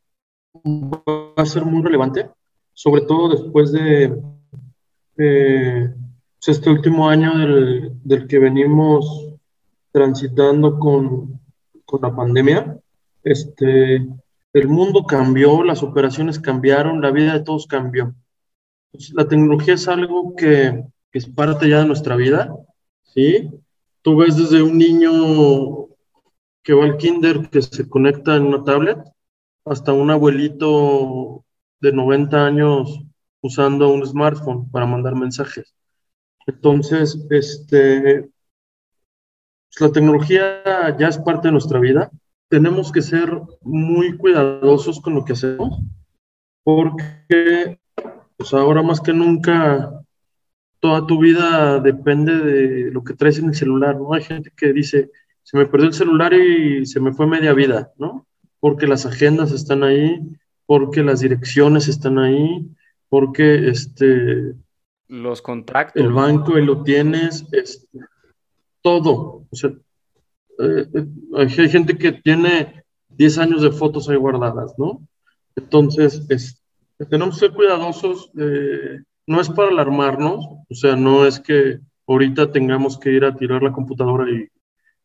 va 0.63 1.33
a 1.35 1.45
ser 1.45 1.63
muy 1.65 1.81
relevante, 1.81 2.29
sobre 2.77 3.01
todo 3.01 3.29
después 3.29 3.71
de 3.71 4.21
pues, 5.15 6.47
este 6.47 6.69
último 6.69 7.09
año 7.09 7.35
del, 7.35 8.27
que 8.27 8.37
venimos 8.37 9.33
transitando 9.91 10.77
con, 10.77 11.41
la 11.99 12.15
pandemia, 12.15 12.77
este, 13.23 14.07
el 14.53 14.67
mundo 14.67 15.05
cambió, 15.05 15.63
las 15.63 15.81
operaciones 15.81 16.39
cambiaron, 16.39 17.01
la 17.01 17.09
vida 17.09 17.33
de 17.33 17.43
todos 17.43 17.65
cambió. 17.65 18.13
La 19.13 19.27
tecnología 19.27 19.73
es 19.73 19.87
algo 19.87 20.35
que, 20.35 20.83
que, 21.11 21.17
es 21.17 21.25
parte 21.25 21.67
ya 21.67 21.79
de 21.79 21.87
nuestra 21.87 22.15
vida, 22.15 22.55
¿sí? 23.01 23.49
Tú 24.03 24.17
ves 24.17 24.37
desde 24.37 24.61
un 24.61 24.77
niño 24.77 25.87
que 26.61 26.73
va 26.73 26.85
al 26.85 26.97
kinder, 26.97 27.49
que 27.49 27.63
se 27.63 27.89
conecta 27.89 28.35
en 28.35 28.43
una 28.43 28.63
tablet, 28.63 28.99
hasta 29.65 29.93
un 29.93 30.11
abuelito 30.11 31.43
de 31.79 31.91
90 31.91 32.45
años 32.45 32.99
usando 33.41 33.89
un 33.89 34.05
smartphone 34.05 34.69
para 34.71 34.85
mandar 34.85 35.15
mensajes. 35.15 35.73
Entonces, 36.45 37.25
este, 37.29 38.29
pues, 39.69 39.81
la 39.81 39.91
tecnología 39.91 40.97
ya 40.97 41.07
es 41.07 41.17
parte 41.19 41.49
de 41.49 41.51
nuestra 41.51 41.79
vida. 41.79 42.09
Tenemos 42.49 42.91
que 42.91 43.01
ser 43.01 43.41
muy 43.61 44.17
cuidadosos 44.17 45.01
con 45.01 45.15
lo 45.15 45.25
que 45.25 45.33
hacemos, 45.33 45.81
porque 46.63 47.79
pues 48.37 48.53
ahora 48.53 48.83
más 48.83 49.01
que 49.01 49.13
nunca 49.13 49.91
toda 50.79 51.05
tu 51.07 51.19
vida 51.19 51.79
depende 51.79 52.37
de 52.37 52.91
lo 52.91 53.03
que 53.03 53.13
traes 53.13 53.39
en 53.39 53.47
el 53.49 53.55
celular, 53.55 53.97
¿no? 53.97 54.13
Hay 54.13 54.23
gente 54.23 54.51
que 54.55 54.71
dice, 54.73 55.11
se 55.43 55.57
me 55.57 55.65
perdió 55.65 55.87
el 55.87 55.93
celular 55.93 56.33
y 56.33 56.85
se 56.85 56.99
me 56.99 57.13
fue 57.13 57.27
media 57.27 57.53
vida, 57.53 57.91
¿no? 57.97 58.27
Porque 58.59 58.87
las 58.87 59.05
agendas 59.05 59.51
están 59.51 59.83
ahí, 59.83 60.21
porque 60.67 61.01
las 61.01 61.21
direcciones 61.21 61.87
están 61.87 62.19
ahí, 62.19 62.69
porque 63.09 63.69
este, 63.69 64.53
los 65.07 65.41
contactos. 65.41 66.03
El 66.03 66.11
banco 66.11 66.59
y 66.59 66.65
lo 66.65 66.83
tienes, 66.83 67.47
es 67.51 67.87
todo. 68.81 69.47
O 69.49 69.55
sea, 69.55 69.71
eh, 70.59 70.85
eh, 70.93 71.05
hay 71.35 71.49
gente 71.69 71.97
que 71.97 72.11
tiene 72.11 72.83
10 73.09 73.37
años 73.39 73.61
de 73.63 73.71
fotos 73.71 74.09
ahí 74.09 74.17
guardadas, 74.17 74.75
¿no? 74.77 75.07
Entonces, 75.55 76.23
es, 76.29 76.61
tenemos 77.09 77.35
que 77.35 77.47
ser 77.47 77.55
cuidadosos. 77.55 78.29
no 79.25 79.41
es 79.41 79.49
para 79.49 79.69
alarmarnos, 79.69 80.45
o 80.69 80.75
sea, 80.75 80.95
no 80.95 81.25
es 81.25 81.39
que 81.39 81.79
ahorita 82.07 82.51
tengamos 82.51 82.97
que 82.97 83.11
ir 83.11 83.25
a 83.25 83.35
tirar 83.35 83.63
la 83.63 83.71
computadora 83.71 84.29
y 84.29 84.47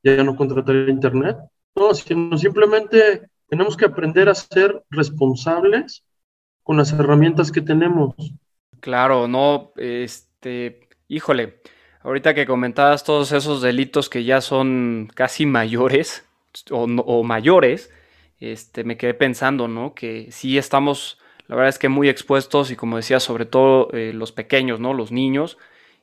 ya 0.03 0.25
no 0.25 0.37
contratar 0.37 0.89
internet. 0.89 1.37
No, 1.75 1.95
sino 1.95 2.37
simplemente 2.37 3.31
tenemos 3.53 3.77
que 3.77 3.85
aprender 3.85 4.31
a 4.31 4.35
ser 4.35 4.83
responsables 4.89 6.07
con 6.63 6.79
las 6.79 6.91
herramientas 6.91 7.53
que 7.53 7.61
tenemos. 7.61 8.15
Claro, 8.81 9.29
no, 9.29 9.73
este, 9.77 10.89
híjole, 11.07 11.61
ahorita 12.01 12.33
que 12.33 12.47
comentabas 12.47 13.05
todos 13.05 13.31
esos 13.33 13.61
delitos 13.61 14.09
que 14.09 14.25
ya 14.25 14.41
son 14.41 15.11
casi 15.15 15.45
mayores 15.45 16.27
o, 16.71 17.23
mayores, 17.25 17.93
este, 18.41 18.85
me 18.85 18.97
quedé 18.97 19.13
pensando, 19.13 19.69
¿no? 19.69 19.93
Que 19.93 20.33
sí 20.33 20.57
estamos, 20.57 21.19
la 21.47 21.57
verdad 21.57 21.69
es 21.69 21.79
que 21.79 21.91
muy 21.91 22.09
expuestos 22.09 22.71
y 22.71 22.77
como 22.77 22.97
decía, 22.97 23.21
sobre 23.21 23.45
todo 23.45 23.91
eh, 23.93 24.15
los 24.15 24.33
pequeños, 24.33 24.81
¿no? 24.81 24.95
Los 24.95 25.13
niños. 25.13 25.59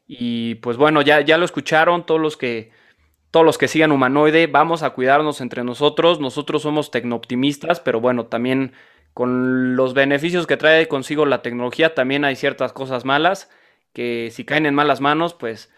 Y 0.07 0.53
pues 0.55 0.77
bueno, 0.77 1.01
ya, 1.01 1.21
ya 1.21 1.39
lo 1.39 1.45
escucharon 1.45 2.05
todos 2.05 2.21
los 2.21 2.37
que 2.37 2.69
todos 3.31 3.45
los 3.45 3.57
que 3.57 3.67
sigan 3.67 3.91
humanoide, 3.91 4.47
vamos 4.47 4.83
a 4.83 4.91
cuidarnos 4.91 5.41
entre 5.41 5.63
nosotros. 5.63 6.19
Nosotros 6.19 6.61
somos 6.61 6.91
tecnooptimistas, 6.91 7.79
pero 7.79 8.01
bueno, 8.01 8.25
también 8.25 8.73
con 9.13 9.75
los 9.75 9.93
beneficios 9.93 10.47
que 10.47 10.57
trae 10.57 10.87
consigo 10.87 11.25
la 11.25 11.41
tecnología, 11.41 11.93
también 11.93 12.25
hay 12.25 12.35
ciertas 12.35 12.73
cosas 12.73 13.05
malas 13.05 13.49
que 13.93 14.29
si 14.31 14.45
caen 14.45 14.65
en 14.65 14.75
malas 14.75 15.01
manos, 15.01 15.33
pues, 15.33 15.71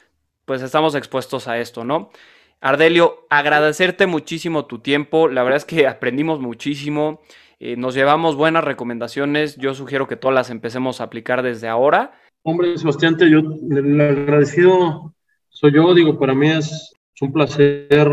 pues 0.46 0.62
estamos 0.62 0.96
expuestos 0.96 1.48
a 1.48 1.60
esto, 1.60 1.84
¿no? 1.84 2.12
Ardelio, 2.60 3.26
agradecerte 3.30 4.06
muchísimo 4.06 4.66
tu 4.66 4.80
tiempo. 4.80 5.28
La 5.28 5.44
verdad 5.44 5.58
es 5.58 5.66
que 5.66 5.88
aprendimos 5.88 6.40
muchísimo. 6.40 7.22
Eh, 7.60 7.76
nos 7.76 7.96
llevamos 7.96 8.36
buenas 8.36 8.64
recomendaciones. 8.64 9.58
Yo 9.58 9.74
sugiero 9.74 10.08
que 10.08 10.16
todas 10.16 10.36
las 10.36 10.50
empecemos 10.52 11.02
a 11.02 11.06
aplicar 11.06 11.42
desde 11.42 11.68
ahora. 11.68 12.14
Hombre, 12.44 12.78
Sebastián, 12.78 13.18
yo 13.20 13.40
el 13.72 14.02
agradecido 14.02 15.16
soy 15.50 15.74
yo. 15.74 15.94
Digo, 15.96 16.20
para 16.20 16.36
mí 16.36 16.50
es, 16.50 16.94
un 17.22 17.32
placer 17.32 18.10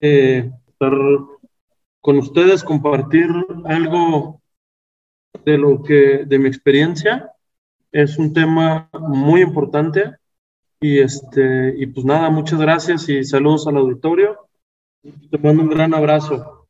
eh, 0.00 0.50
estar 0.68 0.92
con 2.00 2.18
ustedes, 2.18 2.62
compartir 2.62 3.28
algo 3.64 4.40
de 5.44 5.58
lo 5.58 5.82
que, 5.82 6.24
de 6.26 6.38
mi 6.38 6.48
experiencia. 6.48 7.30
Es 7.90 8.18
un 8.18 8.32
tema 8.32 8.88
muy 8.92 9.42
importante 9.42 10.16
y 10.80 10.98
este, 10.98 11.74
y 11.76 11.86
pues 11.86 12.04
nada, 12.04 12.30
muchas 12.30 12.60
gracias 12.60 13.08
y 13.08 13.24
saludos 13.24 13.66
al 13.66 13.76
auditorio. 13.76 14.48
Te 15.30 15.38
mando 15.38 15.62
un 15.62 15.70
gran 15.70 15.94
abrazo. 15.94 16.68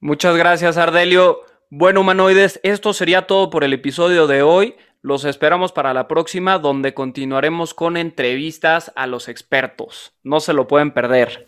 Muchas 0.00 0.36
gracias, 0.36 0.76
Ardelio. 0.76 1.40
Bueno, 1.70 2.02
humanoides, 2.02 2.60
esto 2.62 2.92
sería 2.92 3.26
todo 3.26 3.50
por 3.50 3.64
el 3.64 3.72
episodio 3.72 4.26
de 4.26 4.42
hoy. 4.42 4.76
Los 5.02 5.24
esperamos 5.24 5.72
para 5.72 5.94
la 5.94 6.08
próxima, 6.08 6.58
donde 6.58 6.94
continuaremos 6.94 7.74
con 7.74 7.96
entrevistas 7.96 8.92
a 8.96 9.06
los 9.06 9.28
expertos. 9.28 10.14
No 10.22 10.40
se 10.40 10.52
lo 10.52 10.66
pueden 10.66 10.92
perder. 10.92 11.46